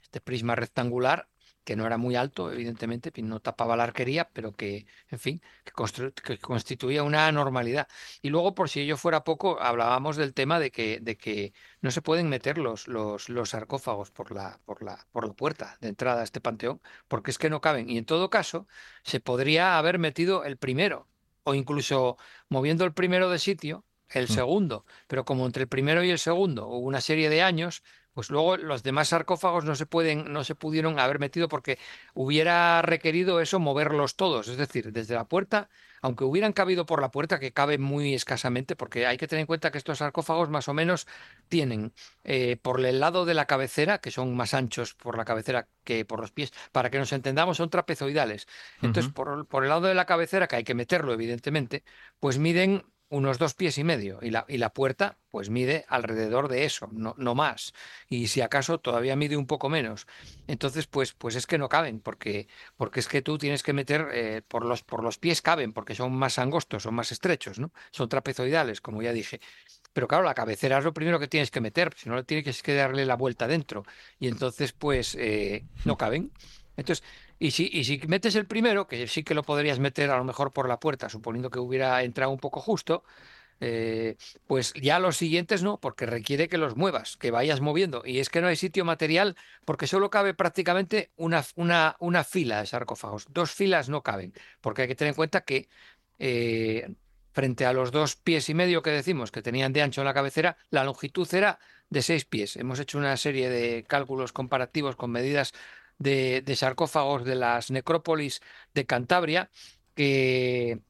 [0.03, 1.29] este prisma rectangular,
[1.65, 5.73] que no era muy alto, evidentemente, no tapaba la arquería, pero que, en fin, que,
[5.73, 7.89] constru- que constituía una anormalidad.
[8.23, 11.91] Y luego, por si ello fuera poco, hablábamos del tema de que, de que no
[11.91, 15.89] se pueden meter los, los, los sarcófagos por la, por la, por la puerta de
[15.89, 17.89] entrada a este panteón, porque es que no caben.
[17.91, 18.67] Y en todo caso,
[19.03, 21.09] se podría haber metido el primero,
[21.45, 22.17] o incluso
[22.49, 24.29] moviendo el primero de sitio, el Mm.
[24.29, 24.85] segundo.
[25.07, 27.83] Pero como entre el primero y el segundo hubo una serie de años,
[28.15, 31.79] pues luego los demás sarcófagos no se pueden, no se pudieron haber metido porque
[32.15, 34.49] hubiera requerido eso moverlos todos.
[34.49, 35.69] Es decir, desde la puerta,
[36.01, 39.47] aunque hubieran cabido por la puerta, que cabe muy escasamente, porque hay que tener en
[39.47, 41.07] cuenta que estos sarcófagos más o menos
[41.49, 41.93] tienen
[42.25, 46.05] eh, por el lado de la cabecera, que son más anchos por la cabecera que
[46.05, 48.47] por los pies, para que nos entendamos, son trapezoidales.
[48.81, 51.85] Entonces, por, por el lado de la cabecera, que hay que meterlo, evidentemente,
[52.21, 52.85] pues miden
[53.15, 56.89] unos dos pies y medio y la, y la puerta pues mide alrededor de eso,
[56.93, 57.73] no, no más.
[58.09, 60.07] Y si acaso todavía mide un poco menos.
[60.47, 64.09] Entonces pues, pues es que no caben porque, porque es que tú tienes que meter
[64.13, 67.73] eh, por, los, por los pies caben porque son más angostos, son más estrechos, ¿no?
[67.91, 69.41] Son trapezoidales, como ya dije.
[69.93, 72.75] Pero claro, la cabecera es lo primero que tienes que meter, si no tienes que
[72.75, 73.85] darle la vuelta dentro.
[74.19, 76.33] Y entonces pues eh, no caben.
[76.77, 77.05] Entonces,
[77.47, 80.67] y si, metes el primero, que sí que lo podrías meter a lo mejor por
[80.67, 83.05] la puerta, suponiendo que hubiera entrado un poco justo,
[83.61, 84.17] eh,
[84.47, 88.03] pues ya los siguientes no, porque requiere que los muevas, que vayas moviendo.
[88.07, 89.37] Y es que no hay sitio material
[89.67, 93.27] porque solo cabe prácticamente una, una, una fila de sarcófagos.
[93.31, 94.33] Dos filas no caben,
[94.63, 95.69] porque hay que tener en cuenta que
[96.19, 96.89] eh,
[97.33, 100.15] frente a los dos pies y medio que decimos que tenían de ancho en la
[100.15, 101.59] cabecera, la longitud era
[101.91, 102.57] de seis pies.
[102.57, 105.53] Hemos hecho una serie de cálculos comparativos con medidas
[105.99, 108.41] de, sarcófagos de las necrópolis
[108.75, 109.51] de Cantabria,
[109.95, 110.81] que,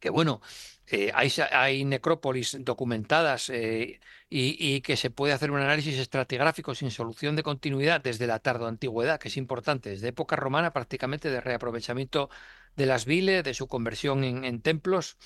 [0.00, 0.40] que bueno,
[0.88, 4.00] eh, hay, hay necrópolis documentadas eh,
[4.30, 8.38] y, y que se puede hacer un análisis estratigráfico sin solución de continuidad desde la
[8.38, 12.30] tardoantigüedad, que es importante, desde época romana prácticamente de reaprovechamiento
[12.76, 15.16] de las viles, de su conversión en templos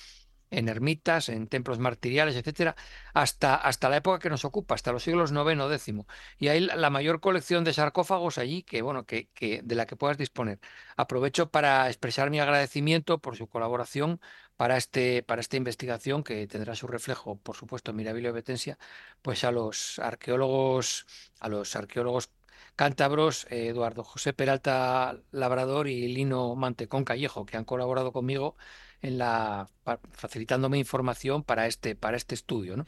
[0.51, 2.75] en ermitas, en templos martiriales, etcétera,
[3.13, 5.95] hasta, hasta la época que nos ocupa, hasta los siglos IX, X.
[6.37, 9.85] Y hay la la mayor colección de sarcófagos allí que, bueno, que, que de la
[9.85, 10.59] que puedas disponer.
[10.97, 14.19] Aprovecho para expresar mi agradecimiento por su colaboración
[14.57, 18.77] para, este, para esta investigación que tendrá su reflejo, por supuesto, en Mirabilio Betensia,
[19.21, 21.07] pues a los arqueólogos,
[21.39, 22.31] a los arqueólogos
[22.75, 28.55] cántabros, eh, Eduardo José Peralta Labrador y Lino Mantecón Callejo, que han colaborado conmigo
[29.01, 29.67] en la
[30.11, 32.85] facilitándome información para este, para este estudio.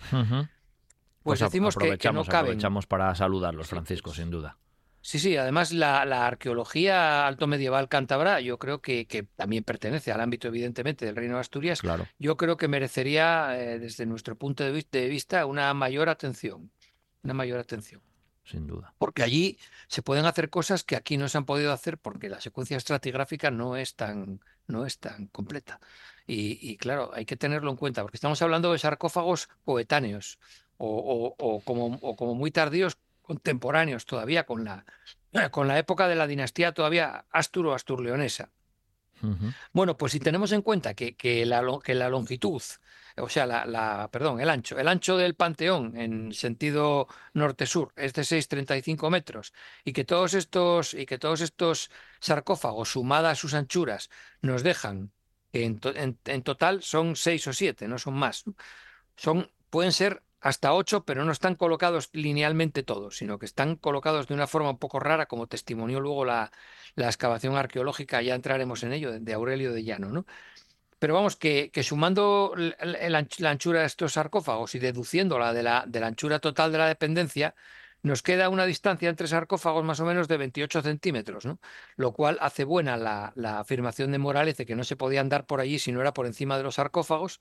[1.24, 2.39] Pues, a- decimos que- que, no caben.
[2.47, 4.57] aprovechamos para saludarlos, Francisco, pues, sin duda.
[5.05, 10.14] Sí, sí, además la, la arqueología alto medieval cántabra yo creo que, que también pertenece
[10.14, 11.82] al ámbito evidentemente del Reino de Asturias.
[11.82, 12.07] Claro.
[12.20, 16.72] Yo creo que merecería eh, desde nuestro punto de vista una mayor atención,
[17.22, 18.01] una mayor atención.
[18.45, 18.93] Sin duda.
[18.97, 19.57] Porque allí
[19.88, 23.51] se pueden hacer cosas que aquí no se han podido hacer porque la secuencia estratigráfica
[23.51, 25.80] no es tan, no es tan completa.
[26.26, 30.39] Y, claro, hay que tenerlo en cuenta, porque estamos hablando de sarcófagos coetáneos
[30.78, 30.88] o,
[31.38, 34.86] o- o como, o como muy tardíos, contemporáneos todavía con la,
[35.51, 38.51] con la época de la dinastía todavía asturo-asturleonesa.
[39.71, 41.61] Bueno, pues si tenemos en cuenta que, la,
[42.09, 42.61] longitud,
[43.17, 48.24] o sea, la, perdón, el ancho, el ancho del Panteón en sentido norte-sur es de
[48.24, 49.53] 6,35 metros
[49.84, 54.09] y que todos estos y que todos estos sarcófagos sumadas sus anchuras
[54.41, 55.11] nos dejan
[55.53, 55.80] en,
[56.26, 58.43] en- total son 6 o 7, no son más.
[59.15, 64.28] Son pueden ser hasta 8, pero no están colocados linealmente todos, sino que están colocados
[64.28, 66.52] de una forma un poco rara, como testimonió luego la,
[66.96, 70.26] la excavación arqueológica, ya entraremos en ello, de, Aurelio de Llano, ¿no?
[71.00, 76.08] Pero vamos, que, sumando la anchura de estos sarcófagos y deduciéndola de la, de la
[76.08, 77.56] anchura total de la dependencia,
[78.02, 81.60] nos queda una distancia entre sarcófagos más o menos de 28 centímetros, ¿no?
[81.96, 85.46] Lo cual hace buena la, la afirmación de Morales de que no se podía andar
[85.46, 87.39] por allí si no era por encima de los sarcófagos,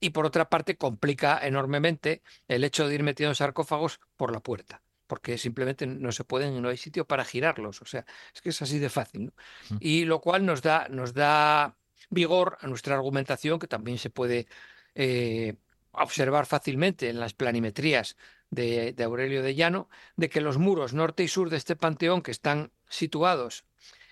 [0.00, 4.82] y por otra parte complica enormemente el hecho de ir metiendo sarcófagos por la puerta,
[5.06, 8.62] porque simplemente no se pueden, no hay sitio para girarlos, o sea, es que es
[8.62, 9.32] así de fácil, ¿no?
[9.70, 9.76] Mm.
[9.80, 11.76] Y lo cual nos da, nos da
[12.10, 14.46] vigor a nuestra argumentación, que también se puede
[14.94, 15.56] eh,
[15.92, 18.16] observar fácilmente en las planimetrías
[18.50, 22.22] de, de Aurelio de Llano, de que los muros norte y sur de este panteón,
[22.22, 23.64] que están situados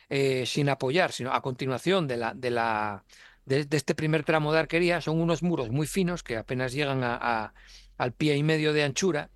[0.08, 3.04] eh, sin apoyar, sino a continuación de la, de la
[3.46, 7.16] de, este primer tramo de arquería, son unos muros muy finos que apenas llegan a-
[7.20, 7.54] a-
[7.96, 9.30] al pie y medio de anchura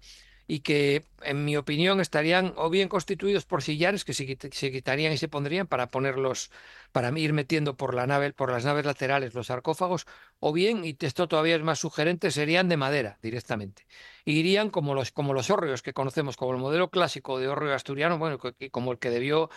[0.54, 4.72] y que, en mi opinión, estarían o bien constituidos por sillares que se, quit- se
[4.72, 6.50] quitarían y se pondrían para ponerlos,
[6.92, 10.06] para ir metiendo por la nave, por las naves laterales los sarcófagos,
[10.40, 13.86] o bien, y esto todavía es más sugerente, serían de madera directamente.
[14.24, 18.18] Irían como los, como los hórreos que conocemos, como el modelo clásico de hórreo asturiano,
[18.18, 19.50] bueno, que- como el que debió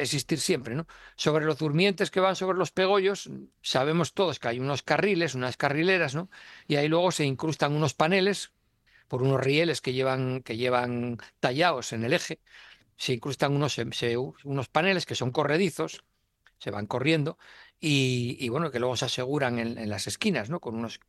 [0.00, 0.86] existir siempre, ¿no?
[1.16, 3.30] Sobre los durmientes que van sobre los pegollos,
[3.62, 6.28] sabemos todos que hay unos carriles, unas carrileras, ¿no?
[6.66, 8.52] Y ahí luego se incrustan unos paneles
[9.08, 12.40] por unos rieles que llevan, que llevan tallados en el eje,
[12.96, 13.78] se incrustan unos,
[14.44, 16.04] unos paneles que son corredizos,
[16.58, 17.38] se van corriendo,
[17.80, 20.60] y, bueno, que luego se aseguran en, las esquinas, ¿no?
[20.60, 21.00] Con unos,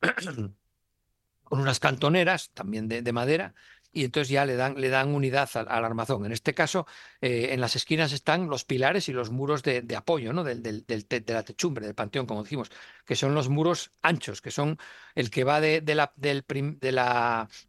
[1.44, 3.54] con unas cantoneras también de madera,
[3.92, 6.24] y entonces ya le dan, le dan unidad al, al armazón.
[6.26, 6.86] En este caso,
[7.20, 10.44] eh, en las esquinas están los pilares y los muros de, apoyo, ¿no?
[10.44, 12.70] Del, de la techumbre, del panteón, como dijimos,
[13.04, 14.78] que son los muros anchos, que son
[15.14, 16.44] el que va de, de la, del,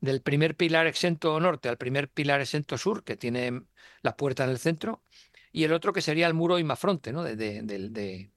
[0.02, 3.64] del primer pilar exento norte al primer pilar exento sur, que tiene
[4.02, 5.04] la puerta en el centro,
[5.52, 7.24] y el otro que sería el muro imafronte, ¿no?
[7.24, 8.31] De, de- de-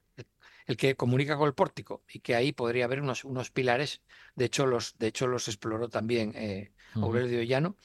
[0.66, 4.02] el que comunica con el pórtico, y que ahí podría haber unos, unos pilares,
[4.34, 6.72] de hecho los, de hecho los exploró también eh.
[6.94, 7.76] Aurelio de Llano.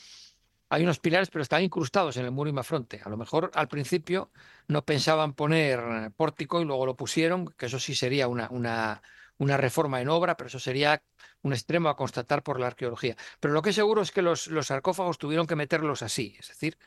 [0.69, 3.01] Hay unos pilares, pero están incrustados en el muro imafronte.
[3.03, 4.32] A lo mejor al principio
[4.67, 9.01] no pensaban poner pórtico y luego lo pusieron, que eso sí sería una, una,
[9.39, 11.01] una reforma en obra, pero eso sería
[11.41, 13.15] un extremo a constatar por la arqueología.
[13.39, 16.49] Pero lo que es seguro es que los, los sarcófagos tuvieron que meterlos así, es
[16.49, 16.77] decir,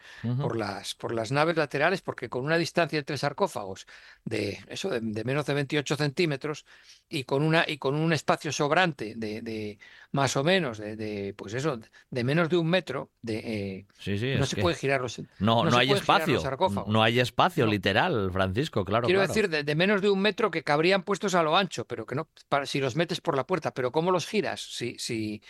[0.40, 3.86] por las, por las naves laterales, porque con una distancia entre sarcófagos
[4.24, 6.66] de eso, de, de menos de 28 centímetros,
[7.08, 9.78] y con una, y con un espacio sobrante de, de
[10.10, 11.78] más o menos, de, de, pues eso,
[12.10, 15.18] de menos de un metro, de, eh, Sí, sí, no se que puede girar los.
[15.38, 16.40] no, no no hay espacio.
[16.86, 17.70] No hay espacio, No.
[17.70, 19.06] literal, Francisco, claro.
[19.06, 19.32] Quiero claro.
[19.32, 22.14] decir, de, de menos de un metro que cabrían puestos a lo ancho, pero que
[22.14, 24.41] no, para, si los metes por la puerta, pero ¿cómo los giras?
[24.56, 25.40] Si, si,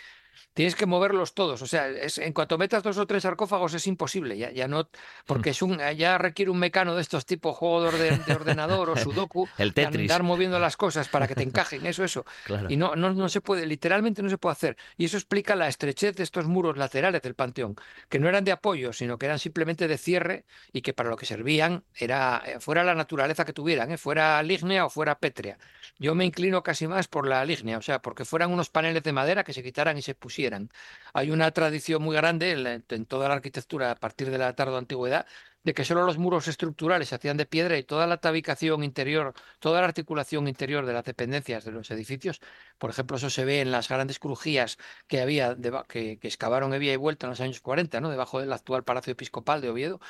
[0.54, 1.62] tienes que moverlos todos.
[1.62, 4.88] O sea, es, en cuanto metas dos o tres sarcófagos es imposible, ya, ya no,
[5.26, 8.90] porque es un, ya requiere un mecano de estos tipos juego de, orden- de ordenador
[8.90, 10.10] o sudoku, El de Tetris.
[10.10, 12.24] andar moviendo las cosas para que te encajen, eso, eso.
[12.44, 12.68] Claro.
[12.70, 14.76] Y no, no, no se puede, literalmente no se puede hacer.
[14.96, 17.76] Y eso explica la estrechez de estos muros laterales del panteón,
[18.08, 21.16] que no eran de apoyo, sino que eran simplemente de cierre y que para lo
[21.16, 23.98] que servían era eh, fuera la naturaleza que tuvieran, ¿eh?
[23.98, 25.58] fuera lígnea o fuera pétrea.
[25.98, 29.12] Yo me inclino casi más por la lígnea, o sea, porque fueran unos paneles de
[29.12, 30.70] madera que se quitaran y se pusieran.
[31.12, 32.52] Hay una tradición muy grande
[32.88, 35.26] en, toda la arquitectura a partir de la tardo antigüedad
[35.64, 39.34] de que solo los muros estructurales se hacían de piedra y toda la tabicación interior,
[39.60, 42.40] toda la articulación interior de las dependencias de los edificios,
[42.78, 45.56] por ejemplo, eso se ve en las grandes crujías que había,
[45.88, 48.10] que, que excavaron y Vuelta en los años 40, ¿no?
[48.10, 50.00] debajo del actual Palacio Episcopal de Oviedo.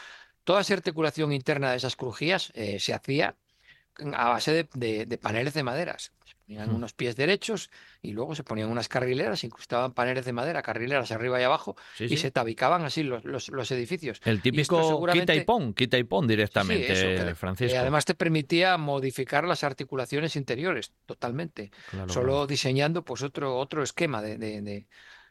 [0.45, 3.37] Toda esa articulación interna de esas crujías eh, se hacía
[4.15, 6.13] a base de, de- de paneles de maderas.
[6.25, 7.71] Se ponían unos pies derechos
[8.03, 12.05] y luego se ponían unas carrileras, incrustaban paneles de madera, carrileras arriba y abajo, Sí,
[12.05, 12.17] y sí.
[12.17, 14.21] se tabicaban así los, los, los edificios.
[14.25, 17.75] El Y típico quita y seguramente- pon, quita y pon directamente, Sí, eso, que- Francisco.
[17.75, 22.47] Y además te permitía modificar las articulaciones interiores totalmente, Claro, solo claro.
[22.47, 24.87] diseñando pues otro, otro esquema de, de- de-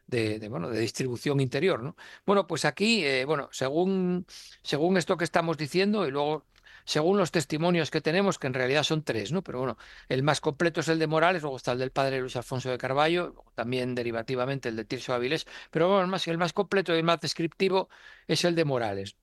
[0.07, 1.95] de- de, bueno, de distribución interior, ¿no?
[2.25, 4.25] Bueno, pues aquí, eh, bueno, según,
[4.61, 6.45] según esto que estamos diciendo y luego
[6.85, 9.43] según los testimonios que tenemos, que en realidad son tres, ¿no?
[9.43, 9.77] Pero bueno,
[10.09, 12.77] el más completo es el de Morales, luego está el del padre Luis Alfonso de
[12.77, 16.97] Carballo, también derivativamente el de Tirso Avilés, pero bueno, el más, el más completo y
[16.97, 17.89] el más descriptivo
[18.27, 19.15] es el de Morales.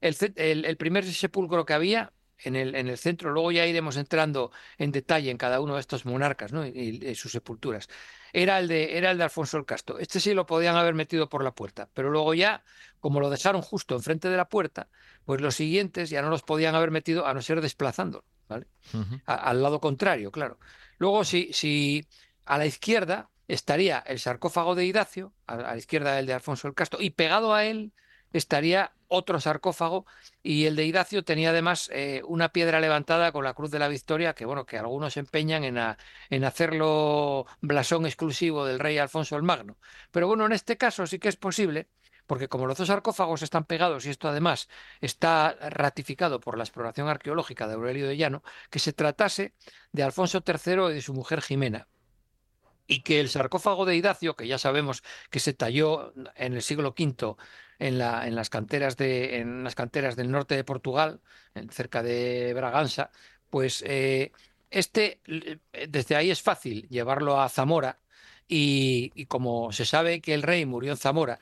[0.00, 4.90] El, primer sepulcro que había en el, en el centro, luego ya iremos entrando en
[4.90, 7.88] detalle en cada uno de estos monarcas y sus sepulturas,
[8.32, 9.98] era el, de, era el de Alfonso el Casto.
[9.98, 12.64] Este sí lo podían haber metido por la puerta, pero luego ya,
[13.00, 14.88] como lo dejaron justo enfrente de la puerta,
[15.24, 18.66] pues los siguientes ya no los podían haber metido a no ser desplazándolo, ¿vale?
[18.94, 19.20] Ujú.
[19.26, 20.58] a- al lado contrario, claro.
[20.98, 22.06] Luego, si, si
[22.44, 26.68] a la izquierda estaría el sarcófago de Idacio, a, a la izquierda el de Alfonso
[26.68, 27.92] el Casto, y pegado a él
[28.32, 30.06] estaría otro sarcófago,
[30.42, 33.88] y el de Idacio tenía además eh, una piedra levantada con la Cruz de la
[33.88, 39.76] Victoria, que bueno, que algunos empeñan en hacerlo blasón exclusivo del rey Alfonso el Magno.
[40.10, 41.88] Pero bueno, en este caso sí que es posible.
[42.26, 44.68] Porque como los dos sarcófagos están pegados y esto además
[45.00, 49.54] está ratificado por la exploración arqueológica de Aurelio de Llano, que se tratase
[49.92, 51.88] de Alfonso III y de su mujer Jimena.
[52.86, 56.94] Y que el sarcófago de Idacio, que ya sabemos que se talló en el siglo
[56.98, 57.36] V
[57.86, 58.96] en, la- en las canteras
[60.16, 61.20] del norte de Portugal,
[61.70, 63.10] cerca de Braganza,
[63.50, 64.32] pues eh,
[64.70, 67.98] este l- desde ahí es fácil llevarlo a Zamora.
[68.48, 71.38] Y, como se sabe que el rey murió en Zamora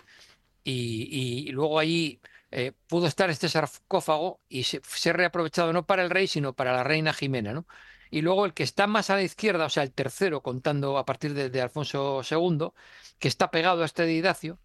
[0.65, 2.21] y, luego allí
[2.51, 6.73] eh, pudo estar este sarcófago y se, ser reaprovechado no para el rey, sino para
[6.73, 7.65] la reina Jimena.
[8.11, 11.05] Y luego el que está más a la izquierda, o sea, el tercero, contando a
[11.05, 12.75] partir de, de Alfonso II,
[13.19, 14.59] que está pegado a este de Idacio,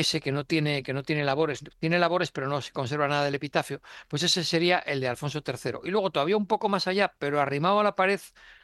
[0.00, 3.24] ese que no tiene, que no tiene labores, tiene labores, pero no se conserva nada
[3.24, 5.80] del epitafio, pues ese sería el de Alfonso III.
[5.84, 8.20] Y luego todavía un poco más allá, pero arrimado a la pared,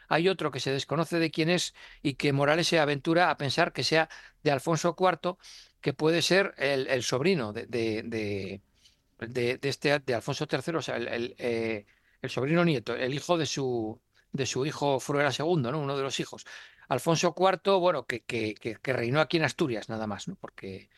[0.08, 3.72] hay otro que se desconoce de quién es y que Morales se aventura a pensar
[3.72, 4.08] que sea
[4.42, 5.38] de Alfonso IV,
[5.80, 10.96] que puede ser el, el sobrino de, de, de- este de Alfonso III, o sea,
[10.96, 11.86] el, eh,
[12.20, 14.00] el sobrino nieto, el hijo de su,
[14.32, 15.80] de su hijo Fruela II, ¿no?
[15.80, 16.44] Uno de los hijos.
[16.88, 20.36] Alfonso IV, bueno, que, que, que, que reinó aquí en Asturias, nada más, ¿no?
[20.36, 20.90] Porque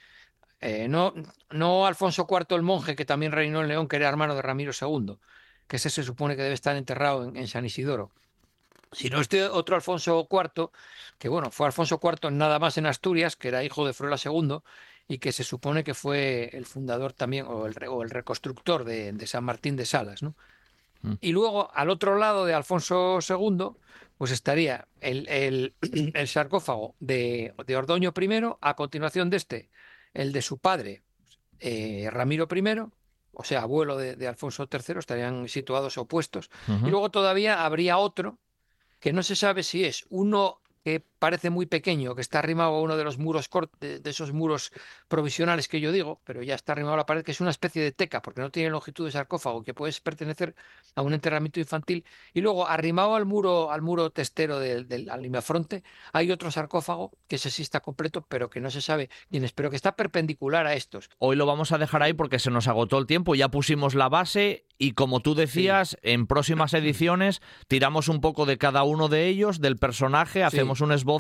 [0.65, 1.12] eh, no,
[1.51, 4.73] no Alfonso IV el monje, que también reinó en León, que era hermano de Ramiro
[4.79, 5.19] II,
[5.69, 8.11] que ese se supone que debe estar enterrado en, en San Isidoro,
[8.93, 10.71] sino este otro Alfonso IV,
[11.19, 14.59] que bueno, fue Alfonso IV nada más en Asturias, que era hijo de Fruela II,
[15.07, 18.85] y que se supone que fue el fundador también, o el, re- o el reconstructor
[18.85, 20.35] de, de San Martín de Salas, ¿no?
[21.03, 21.15] Mm.
[21.21, 23.71] Y luego, al otro lado de Alfonso II,
[24.17, 25.75] pues estaría el, el-
[26.15, 28.29] el sarcófago de, de Ordoño I,
[28.61, 29.69] a continuación de este,
[30.15, 31.03] el de su padre,
[31.61, 32.62] eh, Ramiro I,
[33.33, 36.51] o sea, abuelo de, de Alfonso III, estarían situados opuestos.
[36.69, 38.39] Y luego todavía habría otro
[39.01, 42.83] que no se sabe si es uno que parece muy pequeño, que está arrimado a
[42.83, 44.72] uno de los muros cort- de, esos muros
[45.09, 47.83] provisionales que yo digo, pero ya está arrimado a la pared, que es una especie
[47.83, 50.55] de teca, porque no tiene longitud de sarcófago, que puede pertenecer
[50.95, 52.05] a un enterramiento infantil.
[52.35, 57.12] Y luego, arrimado al muro, al muro testero del, del al limafronte, hay otro sarcófago
[57.27, 59.97] que ese sí está completo, pero que no se sabe quién es, pero que está
[59.97, 61.09] perpendicular a estos.
[61.18, 64.11] Hoy lo vamos a dejar ahí porque se nos agotó el tiempo, ya pusimos la
[64.11, 69.27] base y como tú decías, en próximas ediciones tiramos un poco de cada uno de
[69.29, 71.14] ellos, del personaje, hacemos un esbozo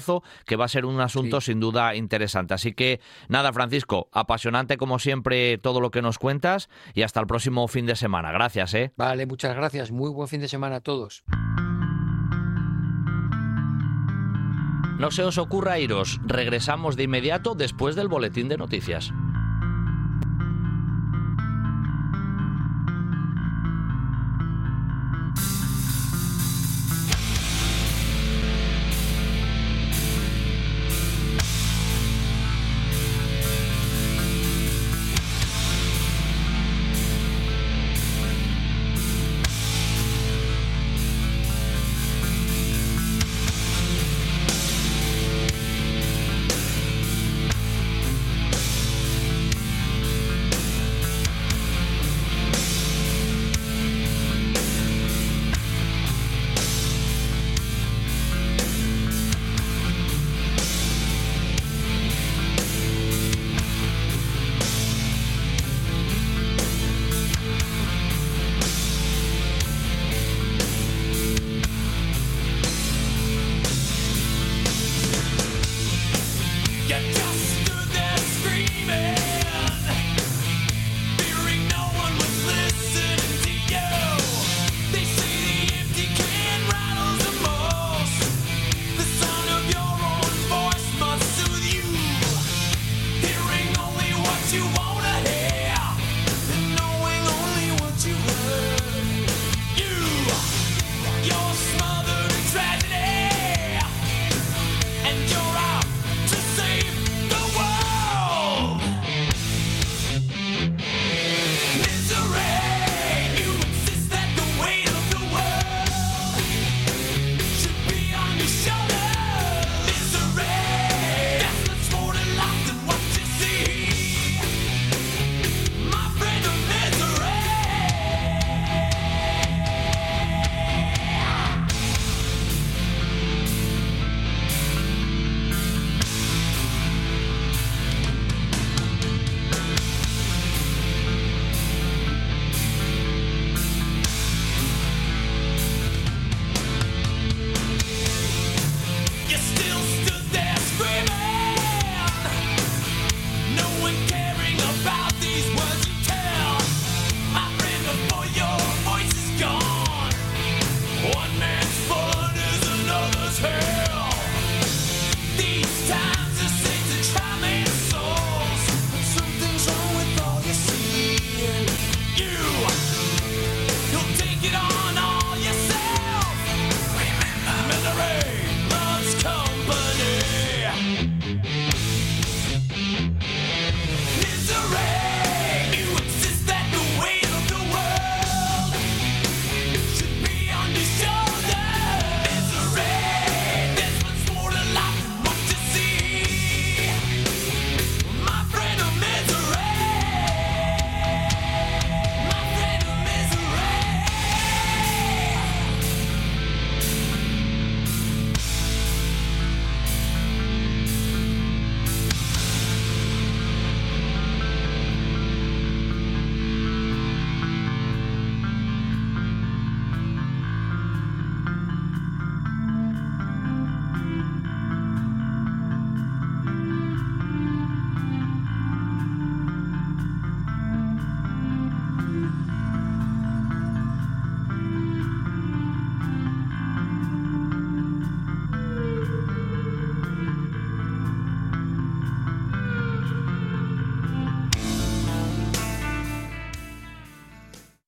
[0.46, 1.52] que va a ser un asunto Sí.
[1.52, 2.54] sin duda interesante.
[2.54, 7.26] Así que nada, Francisco, apasionante como siempre todo lo que nos cuentas y hasta el
[7.26, 8.32] próximo fin de semana.
[8.32, 8.92] Gracias, ¿eh?
[8.96, 9.90] Vale, muchas gracias.
[9.90, 11.24] Muy buen fin de semana a todos.
[14.98, 19.12] No se os ocurra iros, regresamos de inmediato después del boletín de noticias.